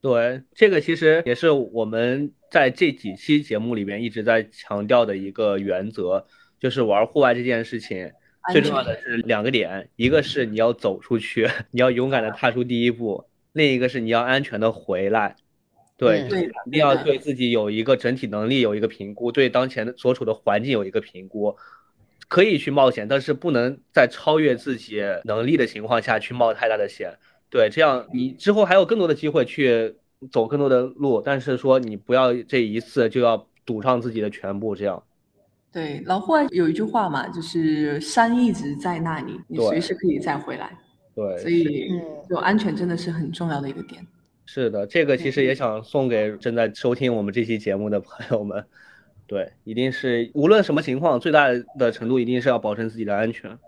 [0.00, 6.26] 对这个其实也是我们在这几期节目里面一直在强调的一个原则，
[6.58, 8.10] 就是玩户外这件事情
[8.50, 13.24] 最重要的是两个点，一个是你要走出去， 你要勇敢的踏出第一步。
[13.54, 15.36] 另一个是你要安全的回来，
[15.96, 16.26] 对，
[16.66, 21.56] 一定要对自己有一个整体能力有一个评估，对当前所处的环境有一个评估，
[22.28, 27.16] 可以去冒险，但是不能在超越自己能力的情况下去冒太大的险。
[27.48, 29.94] 对，这样你之后还有更多的机会去
[30.32, 34.74] 走更多的路，但是说你不要这一次就要赌上自己的全部。
[34.74, 35.00] 这样，
[35.72, 40.76] 对，老霍有一句话嘛，就是山一直在那里，你随时可以再回来。
[41.14, 41.90] 对，所以
[42.28, 44.04] 就安全真的是很重要的一个点。
[44.46, 48.64] 是的，这个其实也想送给正在收听我们这期节目的朋友们。
[49.26, 51.46] 对，一定是无论什么情况，最大
[51.78, 53.58] 的程度一定是要保证自己的安全。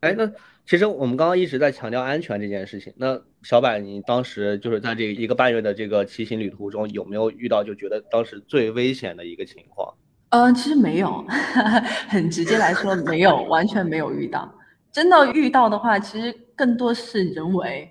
[0.00, 0.30] 哎，那
[0.64, 2.92] 其实我们刚刚一直在强调安全这件事情。
[2.96, 9.92] 那小柏，你当时就是在这一个半月的这个骑行旅途中，有没有遇到就觉得当时最危险的一个情况？
[10.28, 11.24] 嗯，其实没有，
[12.08, 14.54] 很直接来说，没有，完全没有遇到。
[14.94, 17.90] 真的遇到的话，其实更多是人为，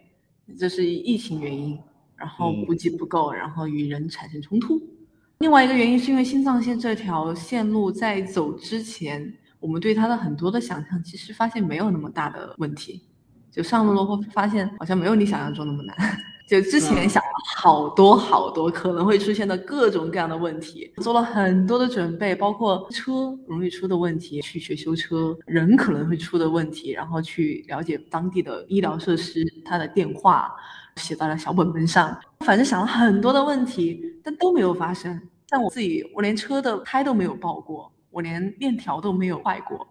[0.58, 1.78] 就是疫情原因，
[2.16, 4.82] 然后补给不够，然后与人产生冲突。
[5.39, 13.04] 另外一个原因是因为新藏线这条线路在走之前，我们对它的很多的想象，其实发现没有那么大的问题。
[13.51, 15.93] 就上路了后发现，好像没有你想象中那么难。
[16.48, 30.54] 就之前想了好多好多可能会出现的各种各样的问题，做了很多的准备，包括车容易出的问题，去学修车，人可能会出的问题，然后去了解当地的医疗设施，他的电话
[30.98, 35.20] 写到了小本本上，反正想了很多的问题，但都没有发生。
[35.48, 39.88] 像我自己，我连车的胎都没有爆过，我连链条都没有坏过。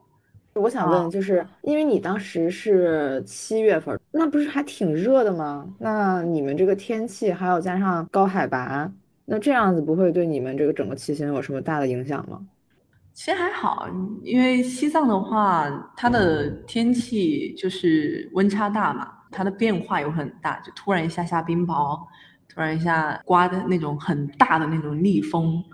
[0.55, 5.67] 我想问，就是因为你当时是七月份，那不是还挺热的吗？
[5.79, 8.91] 那你们这个天气还有加上高海拔，
[9.25, 12.39] 那这样子不会对你们这个整个骑行有什么大的影响吗？
[13.15, 13.89] 其实还好，
[14.23, 21.99] 因为西藏的话，它的天气就是温差大嘛，它的变化有很大，就突然一下下冰雹，
[22.49, 25.65] 突然一下刮的那种很大的那种逆风。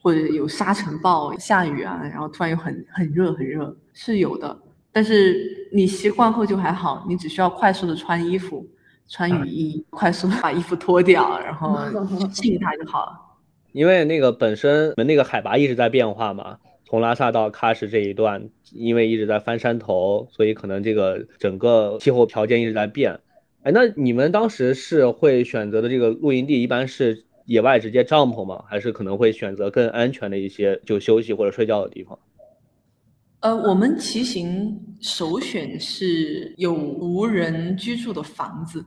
[0.00, 4.56] 或者有沙尘暴、下雨啊，然后突然又很很热很热，是有的。
[4.92, 8.64] 但是你习惯后就还好，你只需要快速的穿衣服、
[9.08, 11.76] 穿雨衣，快速的把衣服脱掉，然后
[12.32, 13.12] 适应它就好了。
[13.72, 23.18] 因为那个本身那个海拔一直在变化嘛，从拉萨到喀什这一段，因为一直在翻山头，所以可能这个整个气候条件一直在变。
[23.64, 27.24] 哎，那你们当时是会选择的这个露营地，一般是？
[27.48, 28.62] 野外直接帐篷吗？
[28.68, 32.18] 还是可能会选择更安全的一些就休息或者睡觉的地方？
[33.40, 38.84] 呃，我们骑行首选是有无人居住的房子，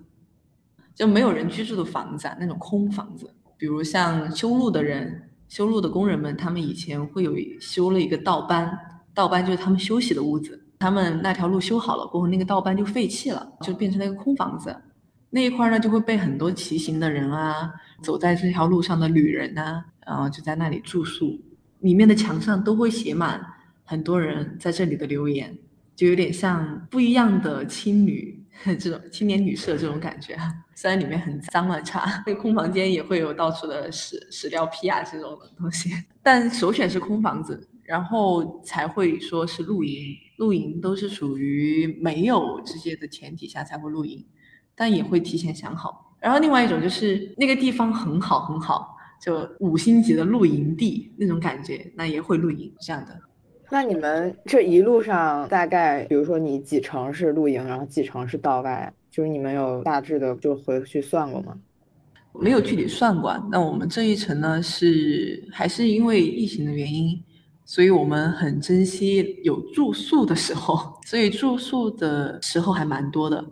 [0.93, 3.33] 就没有人居住的房子啊，那种空房子。
[3.57, 8.77] 比如像修路的人、修路的工人们，他们以前会有修了一个道班，
[9.13, 10.61] 道班就是他们休息的屋子。
[10.79, 14.75] 他们那条路修好了过后，那个道班就废弃了，就变成了一个空房子。
[15.29, 17.71] 那一块呢，就会被很多骑行的人啊。
[18.03, 21.39] 走在这条路上的旅人呐，然后就在那里住宿，
[21.79, 23.41] 里面的墙上都会写满
[23.91, 25.53] 很多人在这里的留言，
[25.97, 28.41] 就有点像不一样的青旅
[28.79, 30.37] 这种青年旅社这种感觉。
[30.75, 35.89] 虽然里面很脏乱差，那空房间也会有到处的屎屎尿屁啊这种的东西，
[36.23, 40.15] 但首选是空房子，然后才会说是露营。
[40.37, 44.25] 露营都是属于没有这些的前提下才会露营，
[44.73, 46.15] 但也会提前想好。
[46.21, 53.19] 然后另外一种就是那个地方很好很好，就五星级的露营地那种感觉，那也会露营这样的。
[53.71, 61.57] 那你们这一路上大概，比如说你几成是露营，然后几成是道外，就是你们有大致的就回去算过吗？
[62.33, 63.33] 没有具体算过。
[63.49, 67.17] 那我们这一程呢，是还是因为疫情的原因，
[67.63, 73.43] 所以我们很珍惜有住宿的时候，所以住宿的时候还蛮多的。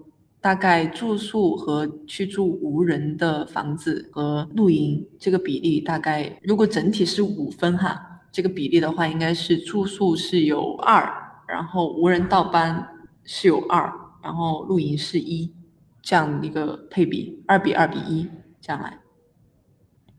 [0.41, 11.11] 大概住宿和去住无人的房子和露营这个比例，大概如果整体是五分哈，这个比例的话，应该是住宿是有二，
[11.47, 12.87] 然后无人倒班
[13.23, 15.53] 是有二，然后露营是一，
[16.01, 18.29] 这样一个配比，二比二比一
[18.61, 18.99] 这样来。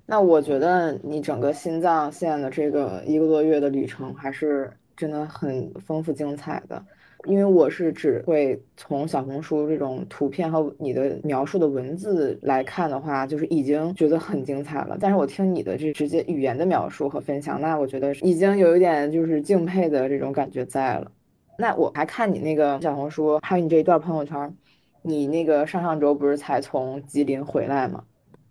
[0.07, 6.85] 那我觉得你整个新藏线的这个一个多月的旅程，还是真的很丰富精彩的。
[7.25, 14.97] 因为我是只会从小红书这种图片和你的描述的文字来看的话，就是已经觉得很精彩了。
[15.01, 21.13] 但是我听你的这直接语言的描述和分享，那我觉得已经有一点就是敬佩的这种感觉在了。
[21.59, 24.57] 那我还看你那个小红书，还有你这一段朋友圈，
[25.03, 28.03] 你那个上上周不是才从吉林回来吗？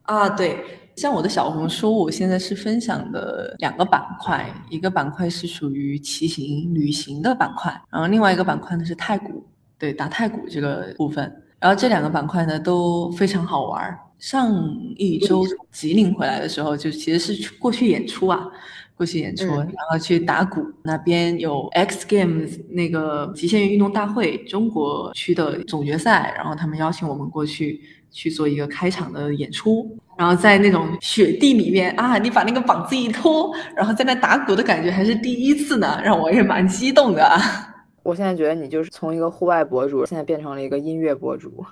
[0.09, 0.57] 啊，对。
[0.95, 9.45] 像我的小红书，我现在是分享的两个板块，一个板块是属于骑行旅行的板块，然后另外一个板块呢是太古，
[9.77, 11.31] 对打太古这个部分。
[11.59, 13.97] 然后这两个板块呢都非常好玩。
[14.17, 14.53] 上
[14.97, 18.45] 一周吉林回来的时候，就其实是过去演出啊，
[18.97, 27.79] 过去演出，然后去打鼓，那边有 X Games 那个极限运动大会中国区的总决赛，然后他们邀请我们过去
[28.11, 29.97] 去做一个开场的演出。
[30.17, 37.25] 然后在那种雪地里面啊，你把那个膀子一脱，然后在那打鼓的感觉还是第一次呢，让我也蛮激动的。
[38.03, 41.63] 我现在觉得你就是从一个户外博主，现在变成了一个音乐博主。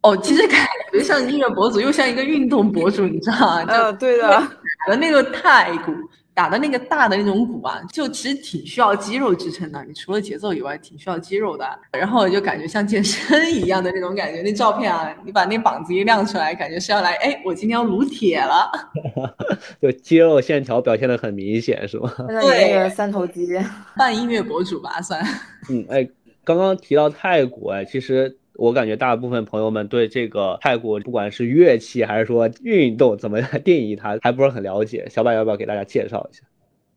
[0.00, 3.64] 哦，其实感觉像音乐博主，又像一个运动博主，你知道吗？
[3.68, 4.28] 嗯，对的。
[4.88, 5.92] 的那个太鼓。
[6.34, 9.84] 打的那个大的那种鼓啊，就其实挺需要肌肉支撑的。
[9.84, 11.78] 你除了节奏以外，挺需要肌肉的。
[11.92, 14.40] 然后我就感觉像健身一样的那种感觉。
[14.42, 18.70] 那照片啊，你把那膀子一亮出来，感觉是要来，哎，我今天要撸铁了。
[19.80, 22.10] 就肌肉线条表现的很明显，是吗？
[22.40, 23.48] 对，三头肌，
[23.96, 25.22] 半音乐博主吧，算。
[25.68, 26.08] 嗯，哎，
[26.44, 28.38] 刚刚提到泰国，哎，其实。
[28.54, 35.06] 我感觉大部分朋友们对这个太鼓，不管是乐器还是说运动，怎么定义它，还不是很了解。
[35.08, 36.42] 小柏要不要给大家介绍一下？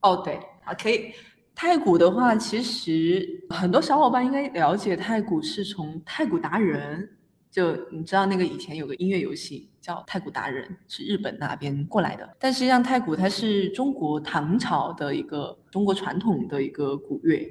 [0.02, 1.12] 哦，对，啊，可以。
[1.58, 7.10] 太鼓的话，其实很多小伙伴应该了解，太鼓是从太鼓达人
[7.50, 12.30] 就你知道那个以前有个音乐游戏叫太鼓达人，是日本那边过来的。
[12.38, 17.50] 但实际上太鼓它是中国唐朝的一个中国传统的一个古乐，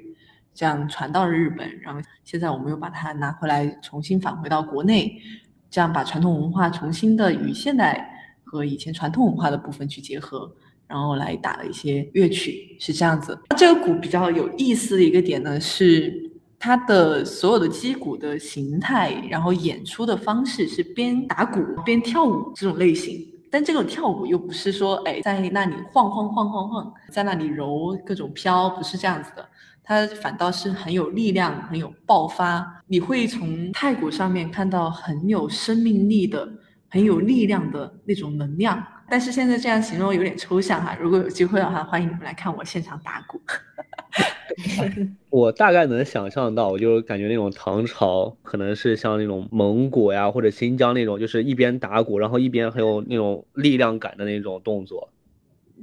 [0.55, 5.21] 这样传到了日本，然后现在我们又把它拿回来，重新返回到国内，
[5.69, 8.09] 这样把传统文化重新的与现代
[8.43, 10.51] 和以前传统文化的部分去结合。
[10.87, 13.35] 然后来打了一些乐曲，是这样子。
[13.57, 16.13] 这个鼓比较有意思的一个点呢，是
[16.59, 23.19] 它的所有的击鼓的形态，然后演出的方式是边打鼓边跳舞这种类型。
[23.49, 29.43] 但这种跳舞又不是说，哎，在那里晃晃晃晃晃，在那里揉各种飘，不是这样子的。
[29.85, 32.83] 它反倒是很有力量，很有爆发。
[32.87, 36.49] 你会从太鼓上面看到很有生命力的、
[36.89, 38.83] 很有力量的那种能量。
[39.07, 43.39] 但是现在这样形容有点抽象哈，如果有机会的话，欢迎你们来看我现场打鼓。
[45.29, 55.09] 我大概能想象到，我就感觉那种唐朝可能是像那种蒙古呀或者新疆那种，就是一边打鼓，然后一边很有那种力量感的那种动作。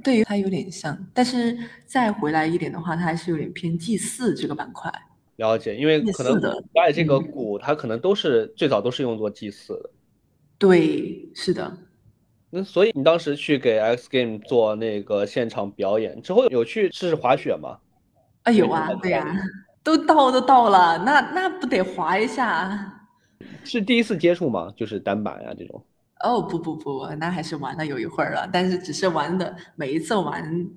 [0.01, 4.91] 对于它有点像，但是再回来一点的话，它还是有点偏祭祀这个板块。
[5.35, 9.89] 了解，因为可能古代这个鼓，它可能都是最早都是用作祭祀的。
[10.57, 11.75] 对，是的。
[12.49, 17.79] 那所以你当时去给 X Game 做那个现场表演之后，有去试试滑雪吗？
[18.43, 19.25] 啊，有啊，对呀，
[19.83, 23.01] 都到都到了，那那不得滑一下？
[23.63, 24.71] 是第一次接触吗？
[24.77, 25.83] 就是单板呀这种？
[26.23, 30.67] 哦，不不不，那还是玩了有一会儿了，但是只是玩的每一次玩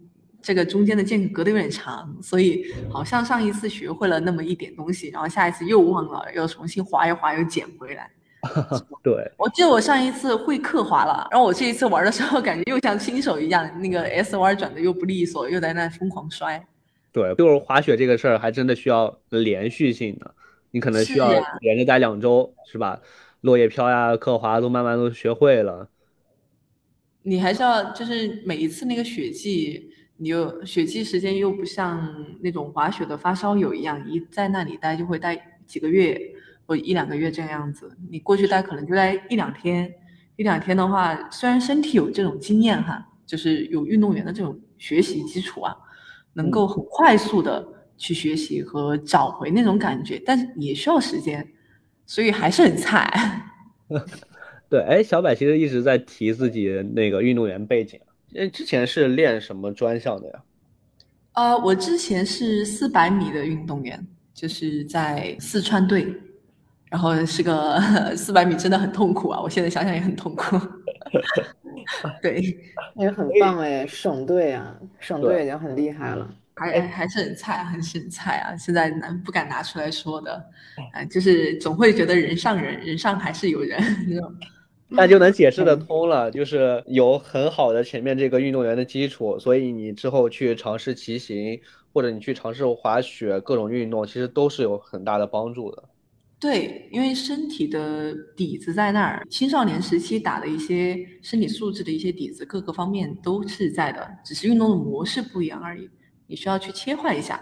[0.42, 8.10] 这个中间的间隔的有点长，所以好像上一次学会了那么一点东西，然后下一次又忘了，又重新滑一滑又捡回来。
[9.02, 16.64] 对，我记得我上一次会刻滑了，然后我这一次玩的时候，感觉又像新手一样，那个 S 弯转的又不利索，又在那疯狂摔。
[17.10, 20.34] 对，就是滑雪这个事儿，还真的需要连续性的，
[20.70, 23.00] 你可能需要连着待两周，是吧？
[23.46, 25.88] 落叶飘呀，刻滑都慢慢都学会了。
[27.22, 36.20] 你还是要，就是每一次那个雪季，你又雪季时间又不像那种滑雪的发烧友一样，一在那里待就会待几个月。
[36.68, 39.88] 或一两个月这个样子，你过去待可能就待一两天，
[40.34, 45.72] 一两天的话，虽然身体有这种经验哈，就是有运动员的这种学习基础啊，
[46.32, 47.64] 能够很快速的
[47.96, 51.48] 去学习和找回那种感觉，但是也需要时间，
[52.06, 53.42] 所以还是很菜。
[54.70, 58.00] 对，哎，小柏其实一直在提自己那个运动员背景，
[58.34, 60.42] 哎，之前是练什么专项的呀？
[61.34, 66.14] 呃，我之前是四百米的运动员，就是在四川队。
[66.88, 67.80] 然后是个
[68.16, 69.40] 四百米，真的很痛苦啊！
[69.42, 70.56] 我现在想想也很痛苦。
[72.22, 72.40] 对，
[72.94, 78.56] 也很棒哎，省队啊，省队已经很厉害了，还还是很菜，很是很菜啊！
[78.56, 80.32] 现在难不敢拿出来说的，
[80.92, 83.78] 啊，就是总会觉得人上人，人上还是有人，
[84.88, 91.60] 那就能解释得通了，就是有很好的前面这个运动员的基础，所以你之后去尝试骑行，
[91.92, 95.84] 或者你去尝试滑雪，各种运动其实都是有很大的帮助的。
[96.38, 105.90] 对，因为身体的底子在那儿，青少年时期打的一些身体素质的一些底子，各个方面都是在的，只是运动的模式不一样而已。
[106.26, 107.40] 你需要去切换一下。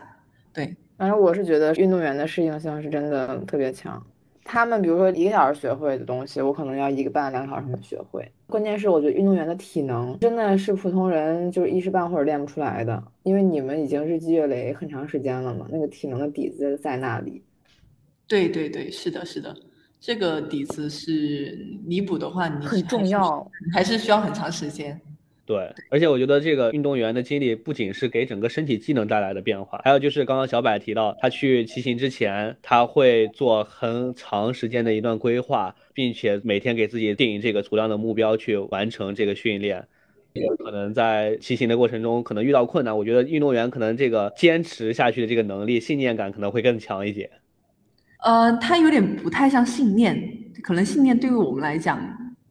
[0.53, 4.01] 对，反正我是觉得运动员的适应性是真的特别强。
[4.47, 8.31] 他们比如说一个小时学会的东西，我可能要一个半两个小时能学会。
[8.47, 17.43] 关键是我觉得运动员的体能真的是普通人就是一时半会儿练不出来的，因为你们已经日积月累很长时间了嘛，那个体能的底子在那里。
[18.29, 19.57] 对对对，是的，是的，
[19.99, 25.01] 这个底子是弥补的话，你很重要，还是需要很长时间。
[25.47, 39.87] 对，而且我觉得这个运动员的经历不仅是给整个身体机能带来的变化，还有就是刚刚小柏提到，他去骑行之前，他会做很长时间的一段规划，并且每天给自己定这个足量的目标去完成这个训练。
[40.65, 47.31] 可能在骑行的过程中，可能遇到困难，我觉得运动员可能这个坚持下去的这个能力、信念感可能会更强一点。
[48.25, 50.19] 呃，他有点不太像信念，
[50.63, 52.01] 可能信念对于我们来讲，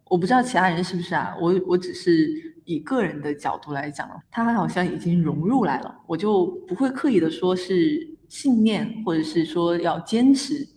[0.06, 1.36] 我不知道其他人是不是啊。
[1.42, 10.68] 我我只是以个人的角度来讲，它好像已经融入来了，我就不会刻意的说是信念，或者是说要坚持，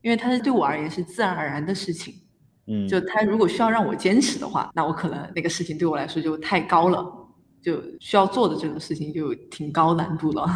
[0.00, 2.14] 因为它是对我而言是自然而然的事情。
[2.66, 7.04] 嗯，就他如果需要让我坚持的话，那我可能那个事情对我来说就太高了，
[7.60, 10.46] 就需要做的这个事情就挺高难度了。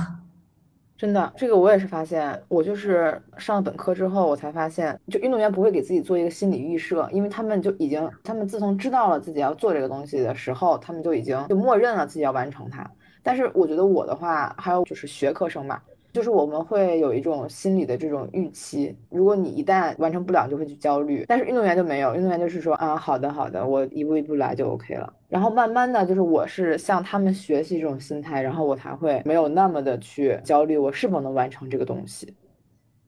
[0.97, 12.91] 真的，这个我也是发现，我就是上了本科之后，我才发现，就运动员不会给自己做一个心理预设，因为他们就已经，他们自从知道了自己要做这个东西的时候，他们就已经就默认了自己要完成它。
[13.23, 15.83] 但是我觉得我的话，还有就是学科生吧，
[16.17, 21.27] 就是我们会有一种心理的这种预期，如果你一旦完成不了，就会去焦虑。
[21.29, 25.13] 但是运动员就没有，运动员就是说啊，好的好的，我一步一步来就 OK 了。
[25.29, 32.33] 然后慢慢的就是我是向他们学习这种心态，然后我才会没有那么的去焦虑，我是否能完成这个东西。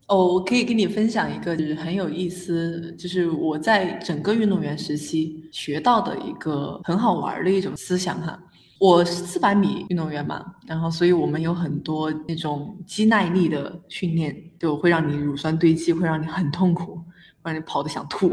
[0.09, 8.39] 哦，我可以跟你分享一个就是很有意思，就是我在整个运动员时期学到的一个很好玩的一种思想哈。
[8.81, 16.95] 我是四百米运动员嘛，然后所以我们有很多那种肌耐力的训练，就会让你乳酸堆积，会让你很痛苦，
[17.43, 18.31] 会让你跑得想吐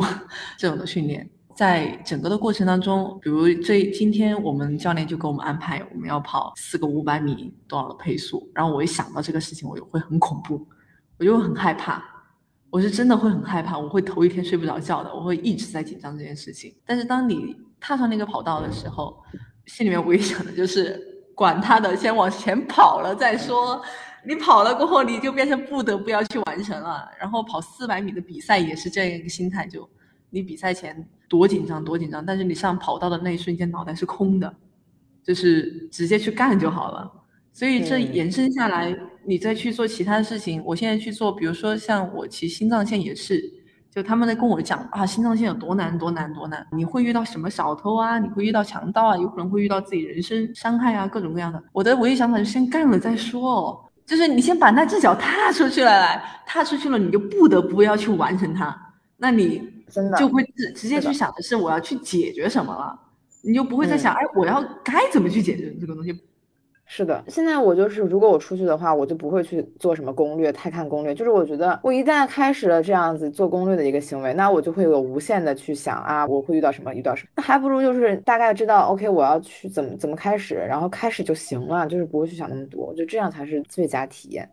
[0.57, 1.27] 这种的训练。
[1.55, 10.67] 在整个的过程当中，比如这今天我们教练就给我们安排，我们要跑四个五百米多少的配速，然后我一想到这个事情，我就会很恐怖，
[11.17, 12.03] 我就会很害怕，
[12.69, 16.75] 我是真的会很害怕，我会头一天睡不着觉的，我会一直在紧张这件事情。
[16.85, 19.17] 但是当你踏上那个跑道的时候，
[19.65, 21.01] 心里面唯一想的就是
[21.33, 23.81] 管他的，先往前跑了再说。
[24.27, 27.07] 你跑了过后，你就变成不得不要去完成了。
[27.19, 29.87] 然后跑四百米的比赛也是这样一个心态，就
[30.29, 34.51] 你比赛前多紧张多紧张，但是你上跑道的那一瞬间脑袋是空的，
[35.23, 37.11] 就是直接去干就好了。
[37.53, 40.63] 所以这延伸下来，你再去做其他的事情。
[40.65, 43.64] 我现在去做，比如说像我骑心脏线也是。
[43.95, 51.63] 就他们在跟我讲啊，心脏线有多难多难多难，你会遇到什么小偷啊，你会遇到强盗啊，有可能会遇到自己人身伤害啊，各种各样的。
[51.71, 58.77] 我的唯一想法就是先干了再说哦，就是你先把那只脚踏出去了，来踏出去了，你就不得不要去完成它，
[59.15, 62.99] 那你真的就会直直接去想的是我要去解决什么了，
[63.45, 66.11] 你就不会再想哎我要该怎么去解决这个东西。
[66.87, 71.15] 是的，现在我就是，如果我出去的话，我就不会去做什么攻略，太看攻略。
[71.15, 77.29] 就是我觉得，我一旦开始了这样子做攻略的一个行为，那我就会有无限的去想啊，我会遇到什么，遇到什么。
[77.37, 82.85] 那还不如就是大概知道，OK，我要去怎么怎么开始，然后开始就行了，就是不会去想那么多。
[82.85, 84.47] 我觉得这样才是最佳体验。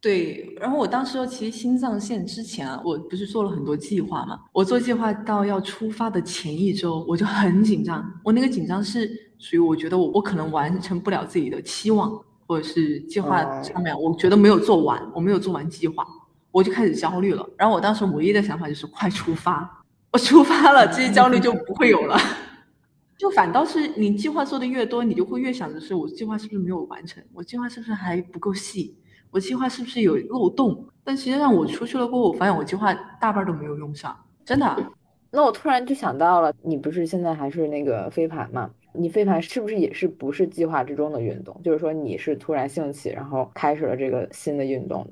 [0.00, 4.40] 对，然后我当时其实心脏线之前啊，我不是做了很多计划嘛。
[4.52, 8.04] 我做计划到要出发的前一周，我就很紧张。
[8.24, 9.08] 我那个紧张是
[9.42, 12.16] 属于我觉得我我可能完成不了自己的期望，
[12.46, 16.06] 或者是计划上面我觉得没有做完，我没有做完计划，
[16.52, 17.44] 我就开始焦虑了。
[17.58, 19.82] 然后我当时唯一的想法就是快出发，
[20.12, 22.16] 我出发了，这些焦虑就不会有了。
[23.18, 28.96] 就反倒是你计划做的越多，你就会越想着是我计划是不是没有完成，我计划是不是还不够细。
[29.32, 30.86] 我计划是不是有漏洞？
[31.02, 34.76] 但实际上我出去了过后，我发现我计划大半都没有用上，真的。
[35.30, 38.70] 那我突然就想到了，你不是现在还是那个飞盘吗？
[38.94, 41.58] 你飞盘是不是也是不是计划之中的运动？
[41.62, 45.06] 就是说你是突然兴起，然后开始了这个新的运动？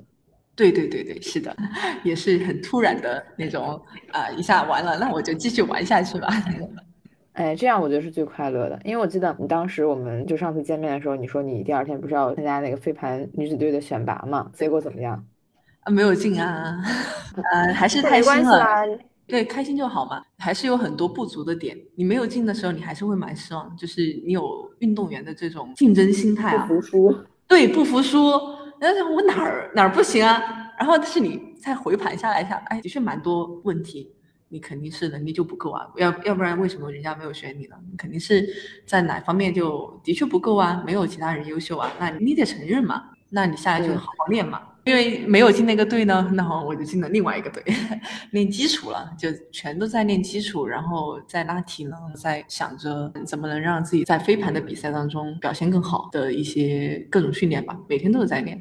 [0.56, 1.56] 对对对对，是的，
[2.04, 3.80] 也是很突然的那种
[4.12, 6.28] 啊，一下完了，那我就继续玩下去吧。
[7.32, 14.50] 哎，这样我觉得是最快乐的，因为我记得你当时我们就上次见面的时候，你说你第二天不是要参加那个飞盘女子队的选拔嘛？
[14.52, 15.24] 结果怎么样？
[15.84, 16.76] 啊，没有进啊，
[17.52, 18.86] 呃，还是开心了。
[19.30, 20.22] 对，开心就好嘛。
[20.38, 23.74] 还是有很多不足的点，你没有进的时候，你还是会蛮失望。
[23.76, 27.16] 就是你有运动员的这种竞争心态啊，不服输。
[27.46, 28.32] 对，不服输。
[28.80, 30.42] 然后我哪儿哪儿不行啊？
[30.78, 34.12] 然后但是你再回盘下来一下，哎，的确蛮多问题。
[34.52, 37.76] 你肯定是能力就不够啊，要要不然为什么人家没有选你呢？
[37.88, 38.44] 你肯定是
[38.84, 44.60] 在哪方面就的确不够啊，没有其他人优秀啊，那你得承认嘛，那你下来就好好练嘛。
[44.84, 47.62] 因为没有进那个队呢， 那好我就进了另外一个队，
[48.32, 58.60] 练基础了，就全都在练基础，然后在拉体能，在想着怎么能让自己在飞盘的比赛当中表现更好的一些各种训练吧，每天都是在练，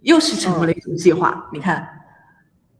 [0.00, 2.01] 又是成为了一种计划，你看。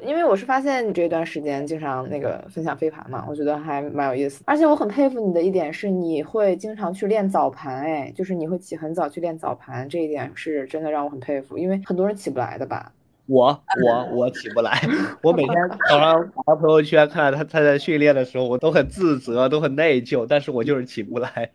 [0.04, 4.42] 因为我是发现你这段时间经常那个分享飞盘嘛，我觉得还蛮有意思。
[4.46, 11.56] 而且我很佩服你的一点是，你会经常去练早盘，哎，就是你会起很早去练早盘，这一点是真的让我很佩服。
[11.56, 12.92] 因为很多人起不来的吧？
[13.26, 14.80] 我我我起不来，
[15.22, 15.54] 我每天
[15.88, 21.50] 早上 发朋友圈看到他他在训练的时候，我都很自责，都很内疚，但是我就是起不来。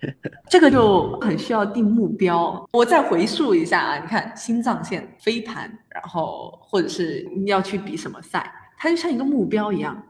[0.49, 2.67] 这个就很需要定目标。
[2.71, 10.01] 我再回溯一下啊，你看心脏线飞盘，然后或者是你要去比什么赛，它就像一个目标一样。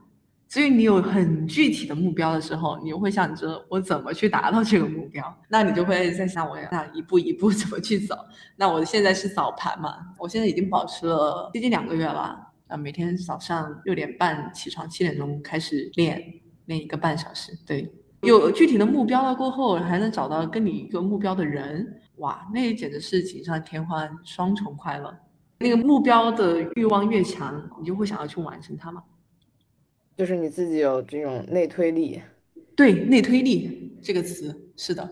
[0.50, 8.16] 所以你有很具体的目标的时候，你就会想着我怎么去达到这个目标，那你就会在想我要一步一步怎么去走。
[8.56, 16.24] 那我现在是早盘嘛，我现在已经保持了接近两个月了，啊，每天早上六点半起床，七点钟开始练，
[16.66, 17.52] 练一个半小时。
[17.66, 17.92] 对，
[18.22, 25.14] 有具体的目标了过后，还能找到跟你一个目标的人，哇，那简直是锦上添花，双重快乐。
[25.60, 29.04] 那个目标的欲望越强，你就会想要去完成它嘛。
[30.18, 32.20] 就是你自己有这种内推力，
[32.76, 35.08] 对内推力这个词是的，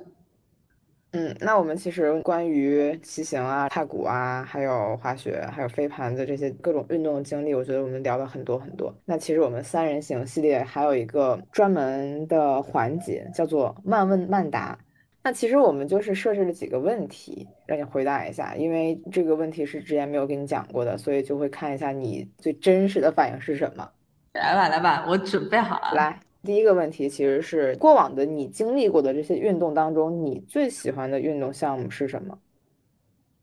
[1.11, 8.91] 嗯，那我们其实关于骑行啊、踏谷啊，还有滑雪，还有飞盘的这些各种运动经历，我觉得我们聊了很多很多。
[9.05, 14.77] 那其实我们三人行系列还有一个专门的环节，叫做慢问慢答。
[15.23, 23.89] 那其实我们就是设置了几个问题，让你回答一下，因为这个问题是之前没有跟你讲过的，所以就会看一下你最真实的反应是什么。
[24.35, 25.91] 来吧，来吧，我准备好了。
[25.93, 26.19] 来。
[26.43, 32.37] 第一个问题其实是过往的你经历过的这些运动当中，你最喜欢的运动项目是什么？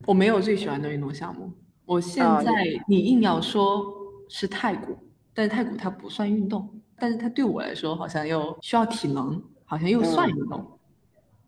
[0.05, 1.51] 我没有最喜欢的运动项目。
[1.85, 2.51] 我现在
[2.87, 3.83] 你硬要说
[4.29, 4.95] 是太古，
[5.33, 6.65] 但是太古它不算运动，
[6.97, 10.65] 但是它对我来说好像又需要体能，好像又算运动。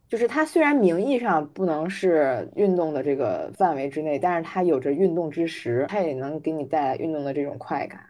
[0.09, 8.01] 就是它虽然名义上不能是运动的这个范围之内，但是它有着运动之实，它也能给你带来运动的这种快感，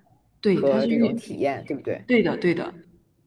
[0.53, 2.01] 对和这种体验，对不对？
[2.07, 2.73] 对的，对的。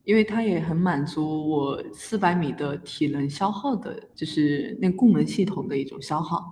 [0.05, 6.43] 因为它也很满足我四百米的体能消耗的，就是那供能系统的一种消耗，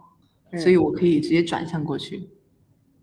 [0.59, 2.29] 所以我可以直接转向过去。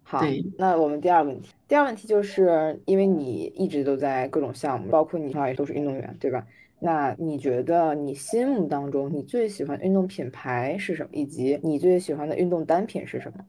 [0.04, 0.22] 好，
[0.56, 6.46] 那我们第二个问题，第二个问题就是因为你一直都在各种项目，包括你好像也都是运动员，对吧？
[6.78, 11.08] 那你觉得你心目当中你最喜欢运动品牌是什么？
[11.12, 13.44] 以及你最喜欢的运动单品是什么？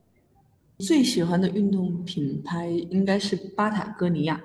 [0.80, 4.42] 最喜欢的运动品牌应该是巴塔哥尼亚。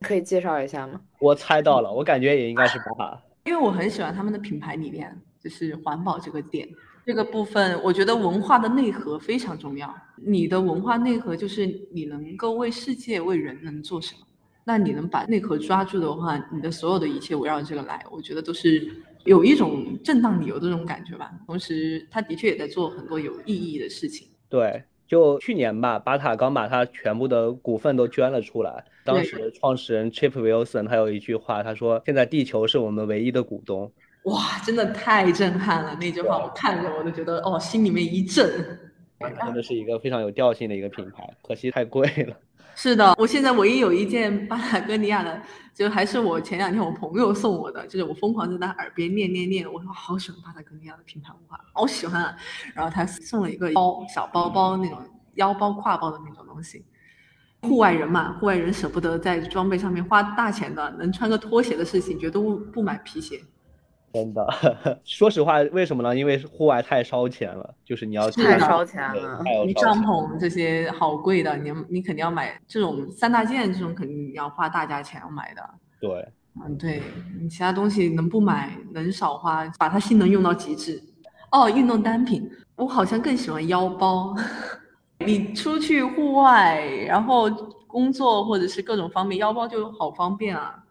[0.00, 1.00] 可以介绍一下吗？
[1.18, 6.68] 我猜到了，我感觉也应该是巴塔， 因为我很喜欢他们的品牌理念，就是环保这个点，
[7.04, 9.92] 这个部分我觉得文化的内核非常重要。
[10.14, 14.20] 你的文化内核就是你能够为世界、为人能做什么，
[14.62, 18.88] 那你能把内核抓住的话，你的所有的一切围绕这个来，我觉得都是
[19.24, 21.32] 有一种正当理由的这种感觉吧。
[21.44, 24.28] 同时，他的确也在做很多有意义的事情。
[24.48, 24.84] 对。
[25.08, 28.84] 就去年吧，巴塔刚把他全部的股份都捐了出来。
[29.04, 33.90] 当时创始人 Chip Wilson 他有一句话，他说：“现在地球是我们唯一的股东。”
[34.24, 35.96] 哇，真的太震撼了！
[35.98, 38.46] 那句话我看着我都觉得哦，心里面一震。
[39.18, 42.36] 真的是一个非常有调性的一个品牌，可惜太贵了。
[42.80, 45.42] 是的，我现在唯一有一件巴塔哥尼亚的，
[45.74, 52.22] 就还是我前两天我朋友送我的，就是我疯狂在他耳边念念念，我说好喜欢巴塔哥尼亚的品牌文化，好喜欢。
[52.22, 52.36] 啊。
[52.74, 54.96] 然后他送了一个包，小包包那种
[55.34, 56.84] 腰包挎包的那种东西。
[57.62, 63.42] 户外人嘛，户外人舍不得在装备上面花大钱的，能穿个拖鞋的事情，绝对不不买皮鞋。
[64.12, 64.46] 真的，
[65.04, 66.16] 说实话，为什么呢？
[66.16, 69.42] 因为户外太烧钱了，就是你要太烧钱了。
[69.66, 75.62] 你帐篷这些好贵的，你你肯定要买这种三大件，这种肯定要花大价钱要买的。
[76.00, 76.26] 对，
[76.64, 77.02] 嗯，对
[77.40, 81.02] 你其他东西能不买能少花，把它性能用到极致。
[81.52, 84.34] 哦，运动单品，我好像更喜欢腰包。
[85.26, 87.50] 你出去户外，然后
[87.86, 90.82] 工作或者是各种方面，腰包就好方便啊，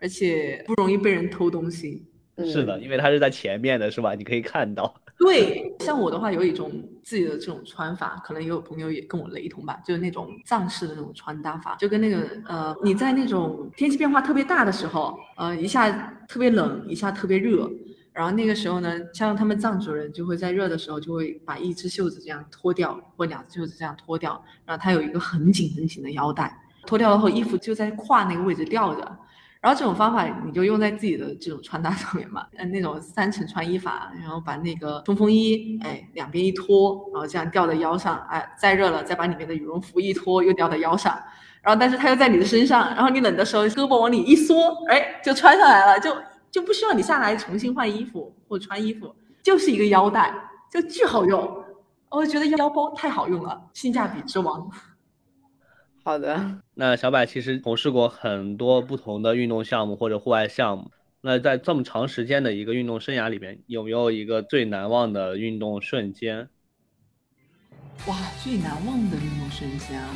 [0.00, 2.06] 而且不容易被人偷东西。
[2.38, 4.14] 是的，因为它是在前面的，是吧？
[4.14, 4.94] 你可以看到。
[5.16, 6.70] 对，像我的话，有一种
[7.02, 15.88] 自己的这种穿法，可能也有朋友也跟我雷同吧，就是那种藏式的那种穿搭法，就跟那个呃，你在那种天气变化特别大的时候，呃，一下
[16.28, 17.70] 特别冷，一下特别热，
[18.12, 26.52] 然后那个时候呢，像他们藏族人就会在热的时候就会把一只袖子这样脱掉，或两只袖子这样脱掉，然后它有一个很紧很紧的腰带，
[26.84, 29.18] 脱掉了后衣服就在胯那个位置吊着。
[29.64, 41.18] 然后这种方法你就用在自己的这种穿搭上面嘛，嗯，那种三层穿衣法，然后把那个冲锋衣，哎，两边一脱，然后这样吊在腰上，哎，再热了再把里面的羽绒服一脱，又吊在腰上，
[41.62, 44.54] 然后但是它又在你的身上，然后你冷的时候胳膊往里一缩，
[44.90, 46.14] 哎，就穿上来了，就
[46.50, 50.30] 就不需要你下来重新换衣服或穿衣服，就是一个腰带，
[50.70, 51.64] 就巨好用，
[52.10, 54.70] 我觉得腰包太好用了，性价比之王。
[56.04, 60.90] 好的，那小柏其实从事过很多不同的运动项目或者户外项目。
[61.20, 66.48] 那在这么长时间的一个运动生涯里边，有没有一个最难忘的运动瞬间？
[68.06, 70.10] 哇，最难忘的运动瞬间啊，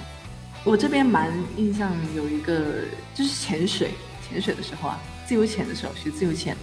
[0.65, 2.83] 我这边蛮印象有一个
[3.15, 3.93] 就是潜水，
[4.29, 6.57] 潜水的时候啊，自由潜的时候学自由潜，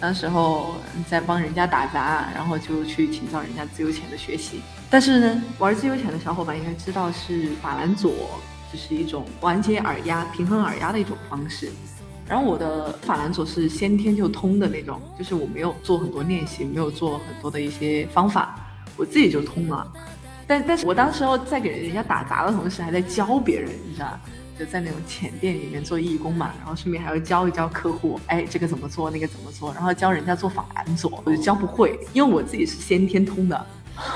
[0.00, 0.74] 那时候
[1.08, 4.60] 在帮人家打杂，然后就去请教人家自由潜的学习。
[4.90, 8.12] 但是呢，玩自由潜的小伙伴应该知道是法兰佐。
[8.72, 11.70] 就是一种缓解耳压、平衡耳压的一种方式。
[12.28, 18.54] 然后我的法兰佐是先天就通的那种，就是我没有做很多练习，没有做很多的一些方法，
[18.96, 19.92] 我自己就通了。
[20.46, 24.16] 但但是我当时候在给人家打杂的同时，还在教别人，你知道，
[24.56, 33.66] 就在那种浅店里面做义工嘛，然后顺便还要教一教客户，哎，这个怎么做，那个怎么做，然后教人家做法兰佐，我就教不会，因为我自己是先天通的。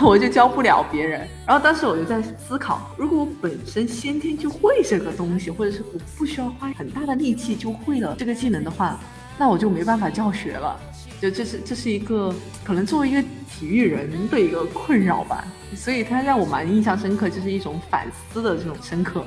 [0.03, 8.99] 我就教不了别人，然后当时我就在思考，如果我本身先天就会这个东西，或者是我不需要花很大的力气就会了这个技能的话，
[9.39, 10.79] 那我就没办法教学了。
[11.21, 19.25] 就这是这是一个可能作为一个体育人的一个困扰吧，所以它让我蛮印象深刻，就是一种反思的这种深刻。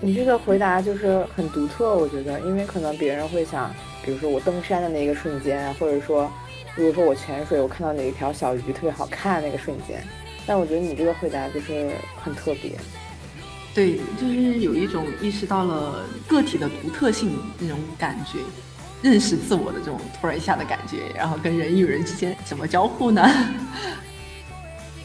[0.00, 3.70] 你这个回答就是很独特，我觉得，因为可能别人会想，
[4.04, 6.30] 比如说我登山的那个瞬间，或者说，
[6.74, 10.02] 比如说我潜水，我看到哪一条小鱼特别好看那个瞬间，
[10.46, 12.72] 但我觉得你这个回答就是很特别。
[13.74, 18.38] 对，就是有一种意识到了个体的独特性那种感觉，
[19.02, 23.22] 认识自我的这种突然一下的感觉，然后跟人与人之间怎么交互呢？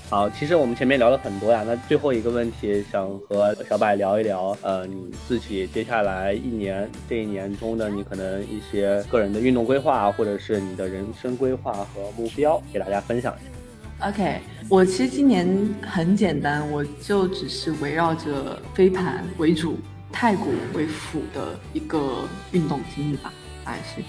[0.09, 14.09] 好，其实我们前面聊了很多呀，那最后一个问题想和小柏聊一聊，呃，你自己接下来一年这一年中的你可能一些个人的运动规划，或者是你的人生规划和目标，给大家分享一下。
[14.09, 14.39] OK，
[14.69, 15.45] 我其实今年
[15.81, 19.77] 很简单，我就只是围绕着飞盘为主，
[20.09, 23.33] 太古为辅的一个运动经历吧，
[23.65, 23.99] 还是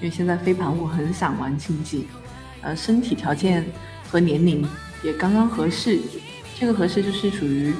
[0.00, 2.06] 因为现在飞盘我很想玩竞技，
[2.62, 3.66] 呃，身体条件
[4.08, 4.64] 和年龄。
[5.02, 5.98] 也刚刚合适，
[6.58, 7.72] 这个合适就是属于，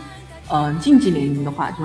[0.51, 1.79] 嗯，竞技年龄的话，就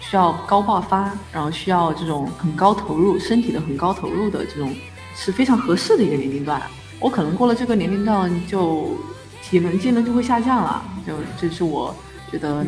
[0.00, 4.74] 需要高爆发，然后需要这种很高投入，身体的很高投入的这种，
[5.14, 6.60] 是非常合适的一个年龄段。
[6.98, 8.96] 我可能过了这个年龄段，就
[9.42, 11.94] 体能技能就会下降了，就这是我
[12.30, 12.66] 觉得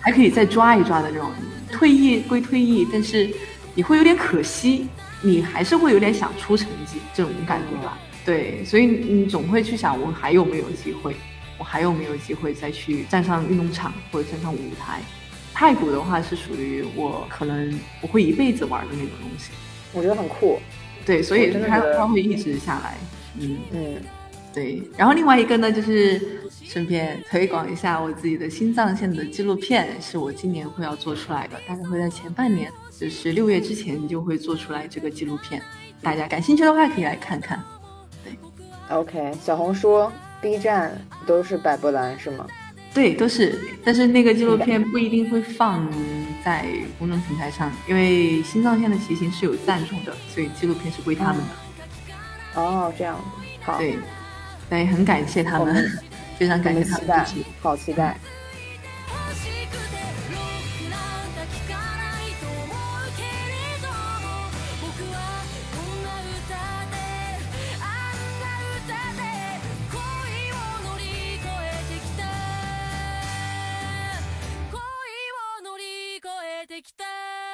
[0.00, 1.28] 还可以再抓一抓的这种。
[1.72, 3.28] 退役归退役，但是
[3.74, 4.88] 你会有点可惜，
[5.20, 7.98] 你还是会有点想出成绩这种感觉吧？
[8.24, 11.16] 对，所以你总会去想，我还有没有机会？
[11.58, 15.00] 我还有没有机会再去站上运动场或者站上舞台？
[15.54, 19.52] 太鼓的话是属于我可能我会一辈子玩的那种东西，
[19.94, 20.58] 我觉得很酷。
[21.06, 22.94] 对，所以它它会一直下来。
[23.38, 23.94] 嗯嗯，
[24.52, 24.82] 对。
[24.98, 35.62] 然后另外一个呢，就是顺便推广一下我自己的心脏线的纪录片，是我今年会要做出来的，大概会在前半年，就是六月之前就会做出来这个纪录片。
[36.02, 37.62] 大家感兴趣的话可以来看看。
[38.22, 38.36] 对
[38.90, 40.10] ，OK，小红书。
[40.46, 42.46] B 站都是百博兰是吗？
[42.94, 43.58] 对，都是。
[43.84, 45.90] 但是那个纪录片不一定会放
[46.44, 46.64] 在
[47.00, 52.60] 公众平台上，因为新藏线的骑行是有赞助的，所以纪录片是归他们的。
[52.60, 53.18] 哦，这样
[53.60, 53.76] 好。
[53.78, 53.98] 对，
[54.68, 55.84] 所以很感谢他们，
[56.38, 57.26] 非常感谢他们，
[57.60, 58.16] 好期待。
[76.76, 77.45] できた